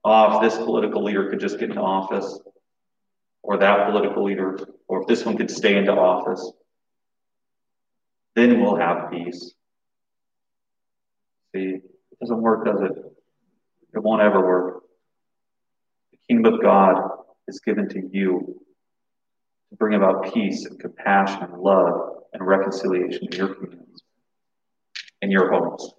Oh, 0.04 0.37
if 0.37 0.42
this 0.42 0.56
political 0.56 1.02
leader 1.02 1.28
could 1.30 1.40
just 1.40 1.59
get 1.59 1.70
into 1.70 1.80
office, 1.80 2.40
or 3.42 3.59
that 3.59 3.88
political 3.88 4.24
leader, 4.24 4.59
or 4.88 5.02
if 5.02 5.06
this 5.06 5.24
one 5.24 5.37
could 5.37 5.50
stay 5.50 5.76
into 5.76 5.92
office, 5.92 6.52
then 8.35 8.61
we'll 8.61 8.76
have 8.76 9.11
peace. 9.11 9.54
See, 11.54 11.80
it 11.80 12.18
doesn't 12.20 12.40
work, 12.40 12.64
does 12.64 12.80
it? 12.82 12.92
It 13.94 14.02
won't 14.02 14.22
ever 14.22 14.44
work. 14.44 14.82
The 16.12 16.18
kingdom 16.28 16.54
of 16.54 16.62
God 16.62 17.02
is 17.48 17.61
given 17.61 17.88
to 17.90 18.02
you 18.12 18.61
to 19.70 19.76
bring 19.76 19.94
about 19.94 20.35
peace 20.35 20.66
and 20.66 20.78
compassion 20.78 21.42
and 21.42 21.54
love 21.54 22.24
and 22.32 22.46
reconciliation 22.46 23.28
in 23.30 23.38
your 23.38 23.54
communities, 23.54 24.02
in 25.22 25.30
your 25.30 25.50
homes. 25.50 25.92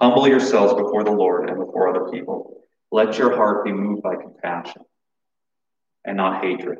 Humble 0.00 0.28
yourselves 0.28 0.74
before 0.74 1.04
the 1.04 1.10
Lord 1.10 1.48
and 1.48 1.58
before 1.58 1.88
other 1.88 2.10
people. 2.10 2.60
Let 2.92 3.18
your 3.18 3.34
heart 3.34 3.64
be 3.64 3.72
moved 3.72 4.02
by 4.02 4.16
compassion 4.16 4.82
and 6.04 6.16
not 6.16 6.44
hatred. 6.44 6.78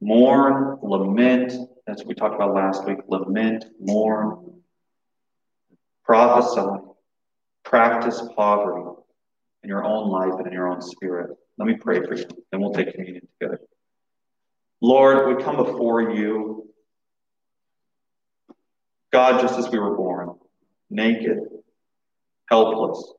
Mourn, 0.00 0.78
lament. 0.82 1.52
That's 1.86 2.00
what 2.00 2.08
we 2.08 2.14
talked 2.14 2.34
about 2.34 2.54
last 2.54 2.84
week. 2.86 2.98
Lament, 3.08 3.64
mourn, 3.80 4.62
prophesy, 6.04 6.84
practice 7.64 8.20
poverty 8.36 9.00
in 9.62 9.68
your 9.68 9.84
own 9.84 10.10
life 10.10 10.34
and 10.38 10.46
in 10.46 10.52
your 10.52 10.68
own 10.68 10.82
spirit. 10.82 11.30
Let 11.58 11.66
me 11.66 11.74
pray 11.74 12.04
for 12.06 12.14
you, 12.14 12.26
and 12.52 12.60
we'll 12.60 12.72
take 12.72 12.92
communion 12.94 13.26
together. 13.38 13.60
Lord, 14.80 15.36
we 15.36 15.42
come 15.42 15.56
before 15.56 16.12
you, 16.14 16.68
God, 19.12 19.40
just 19.40 19.58
as 19.58 19.68
we 19.70 19.78
were 19.78 19.96
born, 19.96 20.36
naked, 20.90 21.38
helpless. 22.48 23.12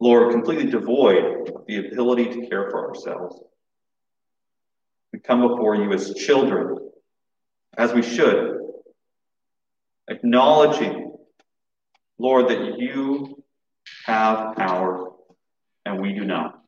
Lord, 0.00 0.32
completely 0.32 0.70
devoid 0.70 1.48
of 1.48 1.66
the 1.66 1.86
ability 1.86 2.26
to 2.26 2.46
care 2.48 2.70
for 2.70 2.88
ourselves. 2.88 3.40
We 5.12 5.20
come 5.20 5.40
before 5.40 5.76
you 5.76 5.92
as 5.92 6.14
children, 6.14 6.78
as 7.76 7.94
we 7.94 8.02
should, 8.02 8.58
acknowledging, 10.08 11.14
Lord, 12.18 12.48
that 12.48 12.78
you 12.78 13.42
have 14.04 14.56
power 14.56 15.12
and 15.84 16.00
we 16.00 16.12
do 16.12 16.24
not. 16.24 16.60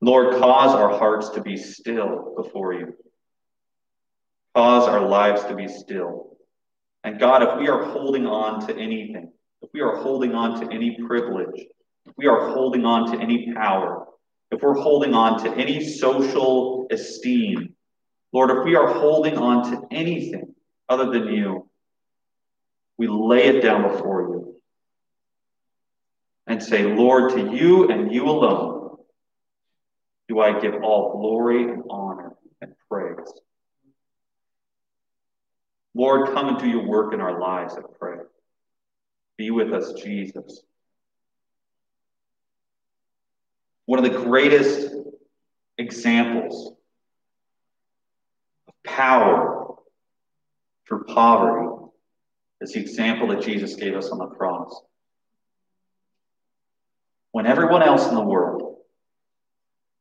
Lord, 0.00 0.34
cause 0.34 0.74
our 0.74 0.98
hearts 0.98 1.30
to 1.30 1.40
be 1.40 1.56
still 1.56 2.34
before 2.36 2.74
you. 2.74 2.94
Cause 4.54 4.86
our 4.86 5.00
lives 5.00 5.42
to 5.44 5.54
be 5.54 5.66
still. 5.66 6.33
And 7.04 7.20
God, 7.20 7.42
if 7.42 7.60
we 7.60 7.68
are 7.68 7.84
holding 7.84 8.26
on 8.26 8.66
to 8.66 8.74
anything, 8.74 9.30
if 9.60 9.70
we 9.72 9.82
are 9.82 9.96
holding 9.96 10.34
on 10.34 10.60
to 10.60 10.74
any 10.74 10.96
privilege, 11.06 11.66
if 12.06 12.12
we 12.16 12.26
are 12.26 12.48
holding 12.48 12.84
on 12.84 13.12
to 13.12 13.22
any 13.22 13.52
power, 13.52 14.06
if 14.50 14.62
we're 14.62 14.80
holding 14.80 15.14
on 15.14 15.42
to 15.44 15.50
any 15.50 15.86
social 15.86 16.86
esteem, 16.90 17.74
Lord, 18.32 18.50
if 18.50 18.64
we 18.64 18.74
are 18.74 18.88
holding 18.88 19.36
on 19.36 19.70
to 19.70 19.86
anything 19.94 20.54
other 20.88 21.10
than 21.10 21.28
you, 21.28 21.68
we 22.96 23.06
lay 23.06 23.44
it 23.44 23.60
down 23.60 23.82
before 23.82 24.22
you 24.22 24.56
and 26.46 26.62
say, 26.62 26.84
Lord, 26.84 27.32
to 27.32 27.54
you 27.54 27.90
and 27.90 28.12
you 28.12 28.24
alone 28.24 28.96
do 30.28 30.40
I 30.40 30.58
give 30.58 30.82
all 30.82 31.18
glory 31.18 31.64
and 31.64 31.82
honor 31.90 32.34
and 32.60 32.72
praise. 32.88 33.28
Lord, 35.94 36.34
come 36.34 36.48
and 36.48 36.58
do 36.58 36.68
your 36.68 36.86
work 36.86 37.14
in 37.14 37.20
our 37.20 37.38
lives, 37.38 37.76
I 37.76 37.82
pray. 37.98 38.18
Be 39.36 39.50
with 39.50 39.72
us, 39.72 39.92
Jesus. 39.94 40.62
One 43.86 44.04
of 44.04 44.10
the 44.10 44.18
greatest 44.18 44.94
examples 45.78 46.74
of 48.66 48.74
power 48.84 49.74
through 50.88 51.04
poverty 51.04 51.90
is 52.60 52.72
the 52.72 52.80
example 52.80 53.28
that 53.28 53.42
Jesus 53.42 53.74
gave 53.74 53.94
us 53.94 54.10
on 54.10 54.18
the 54.18 54.26
cross. 54.26 54.74
When 57.32 57.46
everyone 57.46 57.82
else 57.82 58.08
in 58.08 58.14
the 58.14 58.22
world 58.22 58.76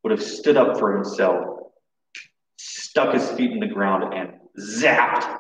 would 0.04 0.12
have 0.12 0.24
stood 0.24 0.56
up 0.56 0.78
for 0.78 0.96
himself, 0.96 1.72
stuck 2.58 3.14
his 3.14 3.28
feet 3.32 3.52
in 3.52 3.60
the 3.60 3.68
ground, 3.68 4.14
and 4.14 4.34
zapped 4.60 5.39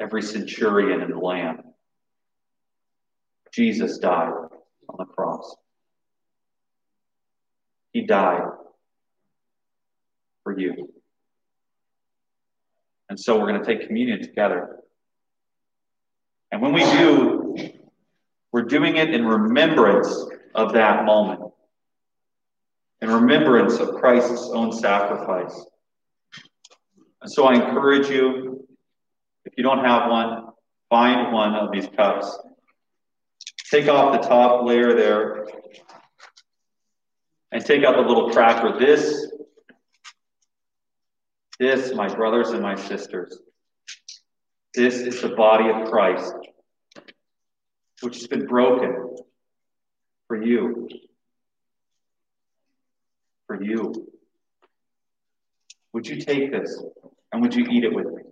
every 0.00 0.22
centurion 0.22 1.02
in 1.02 1.10
the 1.10 1.18
land. 1.18 1.62
Jesus 3.52 3.98
died 3.98 4.32
on 4.88 4.96
the 4.98 5.04
cross. 5.04 5.56
He 7.92 8.02
died 8.06 8.42
for 10.42 10.58
you. 10.58 10.92
And 13.08 13.18
so 13.18 13.38
we're 13.38 13.48
going 13.48 13.62
to 13.62 13.66
take 13.66 13.86
communion 13.86 14.20
together. 14.22 14.76
And 16.52 16.62
when 16.62 16.72
we 16.72 16.82
do, 16.82 17.56
we're 18.52 18.62
doing 18.62 18.96
it 18.96 19.12
in 19.12 19.26
remembrance 19.26 20.26
of 20.54 20.72
that 20.74 21.04
moment, 21.04 21.40
in 23.00 23.10
remembrance 23.10 23.78
of 23.78 23.94
Christ's 23.94 24.48
own 24.50 24.72
sacrifice. 24.72 25.54
And 27.20 27.30
so 27.30 27.44
I 27.44 27.54
encourage 27.54 28.08
you, 28.08 28.67
if 29.48 29.54
you 29.56 29.64
don't 29.64 29.82
have 29.82 30.10
one, 30.10 30.48
find 30.90 31.32
one 31.32 31.54
of 31.54 31.72
these 31.72 31.88
cups. 31.96 32.38
Take 33.70 33.88
off 33.88 34.20
the 34.20 34.28
top 34.28 34.66
layer 34.66 34.94
there 34.94 35.46
and 37.50 37.64
take 37.64 37.82
out 37.82 37.96
the 37.96 38.02
little 38.02 38.30
cracker. 38.30 38.78
This, 38.78 39.32
this, 41.58 41.94
my 41.94 42.14
brothers 42.14 42.50
and 42.50 42.60
my 42.60 42.74
sisters, 42.74 43.38
this 44.74 44.96
is 44.96 45.22
the 45.22 45.30
body 45.30 45.70
of 45.70 45.88
Christ, 45.88 46.34
which 48.02 48.16
has 48.18 48.26
been 48.26 48.46
broken 48.46 49.16
for 50.26 50.42
you. 50.42 50.88
For 53.46 53.62
you. 53.62 54.08
Would 55.94 56.06
you 56.06 56.20
take 56.20 56.52
this 56.52 56.82
and 57.32 57.40
would 57.40 57.54
you 57.54 57.64
eat 57.70 57.84
it 57.84 57.94
with 57.94 58.08
me? 58.08 58.27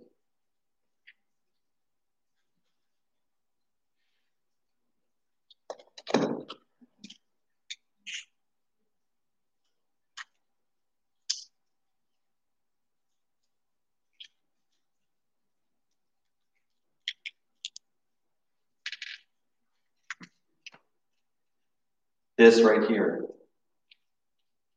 This 22.39 22.61
right 22.63 22.87
here, 22.87 23.25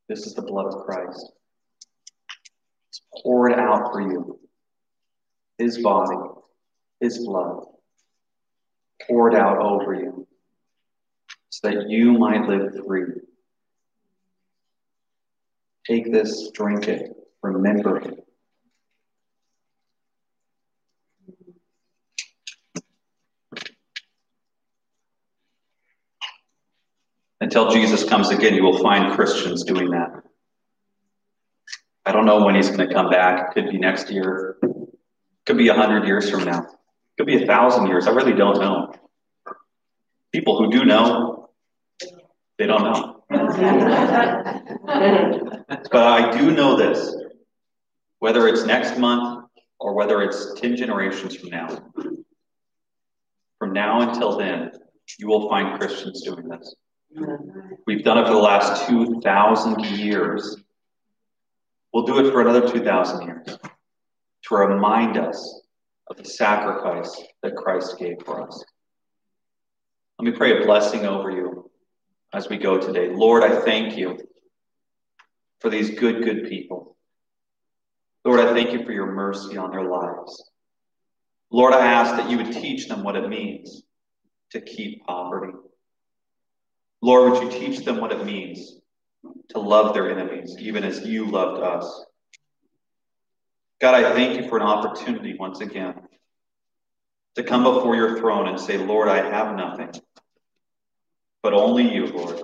this 0.08 0.26
is 0.26 0.34
the 0.34 0.42
blood 0.42 0.68
of 0.68 0.86
Christ. 0.86 1.32
It's 2.90 3.02
poured 3.22 3.54
out 3.54 3.92
for 3.92 4.02
you. 4.02 4.40
His 5.58 5.78
body, 5.80 6.16
His 7.02 7.26
blood, 7.26 7.66
poured 9.08 9.36
out 9.36 9.58
over 9.58 9.94
you 9.94 10.26
so 11.50 11.70
that 11.70 11.90
you 11.90 12.14
might 12.14 12.48
live 12.48 12.74
free. 12.86 13.14
Take 15.86 16.12
this, 16.14 16.52
drink 16.52 16.88
it, 16.88 17.12
remember 17.42 17.98
it. 17.98 18.26
Until 27.42 27.70
Jesus 27.70 28.04
comes 28.04 28.30
again, 28.30 28.54
you 28.54 28.64
will 28.64 28.80
find 28.80 29.14
Christians 29.14 29.64
doing 29.64 29.92
that. 29.92 30.24
I 32.06 32.12
don't 32.12 32.26
know 32.26 32.44
when 32.44 32.56
he's 32.56 32.70
going 32.70 32.88
to 32.88 32.94
come 32.94 33.10
back. 33.10 33.50
It 33.50 33.54
could 33.54 33.72
be 33.72 33.78
next 33.78 34.10
year. 34.10 34.58
It 34.62 34.70
could 35.46 35.58
be 35.58 35.70
a 35.70 35.74
hundred 35.74 36.06
years 36.06 36.30
from 36.30 36.44
now. 36.44 36.64
It 36.64 37.18
could 37.18 37.28
be 37.28 37.44
a 37.44 37.46
thousand 37.46 37.88
years. 37.88 38.08
I 38.08 38.12
really 38.12 38.34
don't 38.34 38.60
know. 38.60 38.94
People 40.32 40.58
who 40.58 40.70
do 40.72 40.86
know, 40.86 41.50
they 42.58 42.66
don't 42.66 42.84
know. 42.84 43.24
but 45.92 46.04
I 46.08 46.32
do 46.38 46.52
know 46.52 46.76
this. 46.76 47.16
Whether 48.20 48.48
it's 48.48 48.66
next 48.66 48.98
month 48.98 49.46
or 49.80 49.94
whether 49.94 50.22
it's 50.22 50.60
10 50.60 50.76
generations 50.76 51.36
from 51.36 51.50
now, 51.50 51.92
from 53.60 53.72
now 53.74 54.10
until 54.10 54.38
then, 54.38 54.72
you 55.18 55.28
will 55.28 55.48
find 55.48 55.80
Christians 55.80 56.22
doing 56.22 56.48
this. 56.50 56.76
We've 57.88 58.04
done 58.04 58.20
it 58.20 58.28
for 58.28 58.34
the 58.34 58.40
last 58.40 58.88
2,000 58.88 59.80
years. 59.86 60.58
We'll 61.94 62.06
do 62.06 62.26
it 62.26 62.32
for 62.32 62.42
another 62.42 62.70
2,000 62.70 63.26
years 63.26 63.58
to 64.44 64.56
remind 64.56 65.18
us 65.18 65.62
of 66.08 66.18
the 66.18 66.26
sacrifice 66.26 67.22
that 67.42 67.56
Christ 67.56 67.98
gave 67.98 68.18
for 68.26 68.48
us. 68.48 68.64
Let 70.20 70.32
me 70.32 70.38
pray 70.38 70.62
a 70.62 70.66
blessing 70.66 71.06
over 71.06 71.32
you 71.32 71.72
as 72.34 72.50
we 72.50 72.58
go 72.58 72.80
today. 72.80 73.10
Lord, 73.10 73.44
I 73.44 73.62
thank 73.62 73.98
you 73.98 74.20
for 75.62 75.70
these 75.70 75.92
good, 76.00 76.24
good 76.24 76.48
people. 76.50 76.96
Lord, 78.24 78.40
I 78.40 78.54
thank 78.54 78.72
you 78.72 78.84
for 78.86 78.92
your 78.92 79.12
mercy 79.12 79.58
on 79.58 79.72
their 79.72 79.84
lives. 79.84 80.52
Lord, 81.52 81.74
I 81.74 81.86
ask 81.86 82.16
that 82.18 82.30
you 82.30 82.38
would 82.38 82.52
teach 82.52 82.88
them 82.88 83.04
what 83.04 83.16
it 83.16 83.28
means 83.28 83.82
to 84.52 84.62
keep 84.62 85.06
poverty. 85.06 85.54
Lord, 87.02 87.32
would 87.32 87.44
you 87.44 87.60
teach 87.60 87.86
them 87.86 88.02
what 88.02 88.12
it 88.12 88.26
means 88.26 88.76
to 89.50 89.60
love 89.60 89.94
their 89.94 90.12
enemies, 90.12 90.58
even 90.60 90.84
as 90.84 91.06
you 91.06 91.26
loved 91.26 91.62
us? 91.62 92.06
God, 93.80 93.96
I 93.96 94.14
thank 94.14 94.40
you 94.40 94.50
for 94.50 94.58
an 94.58 94.64
opportunity 94.64 95.36
once 95.40 95.62
again 95.62 95.96
to 97.36 97.44
come 97.44 97.64
before 97.64 97.96
your 97.96 98.20
throne 98.20 98.50
and 98.50 98.60
say, 98.60 98.78
Lord, 98.78 99.08
I 99.08 99.30
have 99.30 99.56
nothing, 99.56 99.92
but 101.42 101.54
only 101.54 101.94
you, 101.94 102.08
Lord, 102.08 102.42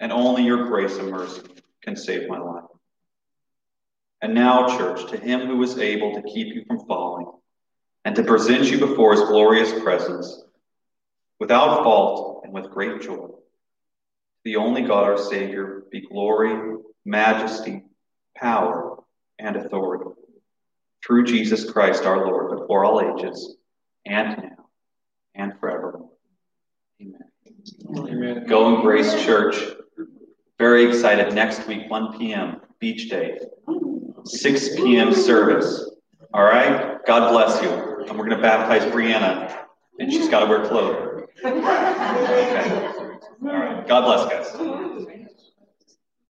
and 0.00 0.12
only 0.12 0.44
your 0.44 0.66
grace 0.66 0.96
and 0.98 1.10
mercy 1.10 1.40
can 1.82 1.96
save 1.96 2.28
my 2.28 2.38
life. 2.38 2.64
And 4.20 4.34
now, 4.34 4.76
church, 4.76 5.10
to 5.10 5.16
him 5.16 5.46
who 5.46 5.62
is 5.62 5.78
able 5.78 6.14
to 6.14 6.22
keep 6.22 6.54
you 6.54 6.64
from 6.66 6.86
falling 6.86 7.30
and 8.04 8.14
to 8.16 8.22
present 8.22 8.70
you 8.70 8.78
before 8.78 9.12
his 9.12 9.22
glorious 9.22 9.72
presence 9.82 10.42
without 11.38 11.82
fault 11.82 12.42
and 12.44 12.52
with 12.52 12.70
great 12.70 13.00
joy 13.00 13.28
the 14.46 14.54
only 14.54 14.82
God 14.82 15.02
our 15.02 15.18
Savior, 15.18 15.82
be 15.90 16.02
glory, 16.02 16.76
majesty, 17.04 17.82
power, 18.36 18.96
and 19.40 19.56
authority. 19.56 20.08
Through 21.04 21.24
Jesus 21.24 21.68
Christ 21.68 22.04
our 22.04 22.24
Lord, 22.24 22.56
before 22.56 22.84
all 22.84 23.18
ages, 23.18 23.56
and 24.06 24.38
now, 24.38 24.68
and 25.34 25.58
forever. 25.58 25.98
Amen. 27.02 27.24
Amen. 27.98 28.46
Go 28.46 28.72
in 28.76 28.82
Grace 28.82 29.20
Church. 29.24 29.56
Very 30.60 30.86
excited. 30.86 31.34
Next 31.34 31.66
week, 31.66 31.90
1 31.90 32.16
p.m., 32.16 32.60
beach 32.78 33.10
day. 33.10 33.40
6 34.26 34.76
p.m. 34.76 35.12
service. 35.12 35.90
All 36.32 36.44
right? 36.44 36.98
God 37.04 37.32
bless 37.32 37.60
you. 37.64 37.70
And 38.08 38.16
we're 38.16 38.26
going 38.26 38.36
to 38.36 38.42
baptize 38.42 38.84
Brianna, 38.92 39.64
and 39.98 40.12
she's 40.12 40.28
got 40.28 40.40
to 40.40 40.46
wear 40.46 40.68
clothes. 40.68 41.24
Okay. 41.44 42.96
All 43.42 43.48
right. 43.48 43.86
God 43.88 44.02
bless, 44.02 44.54
guys. 44.54 45.25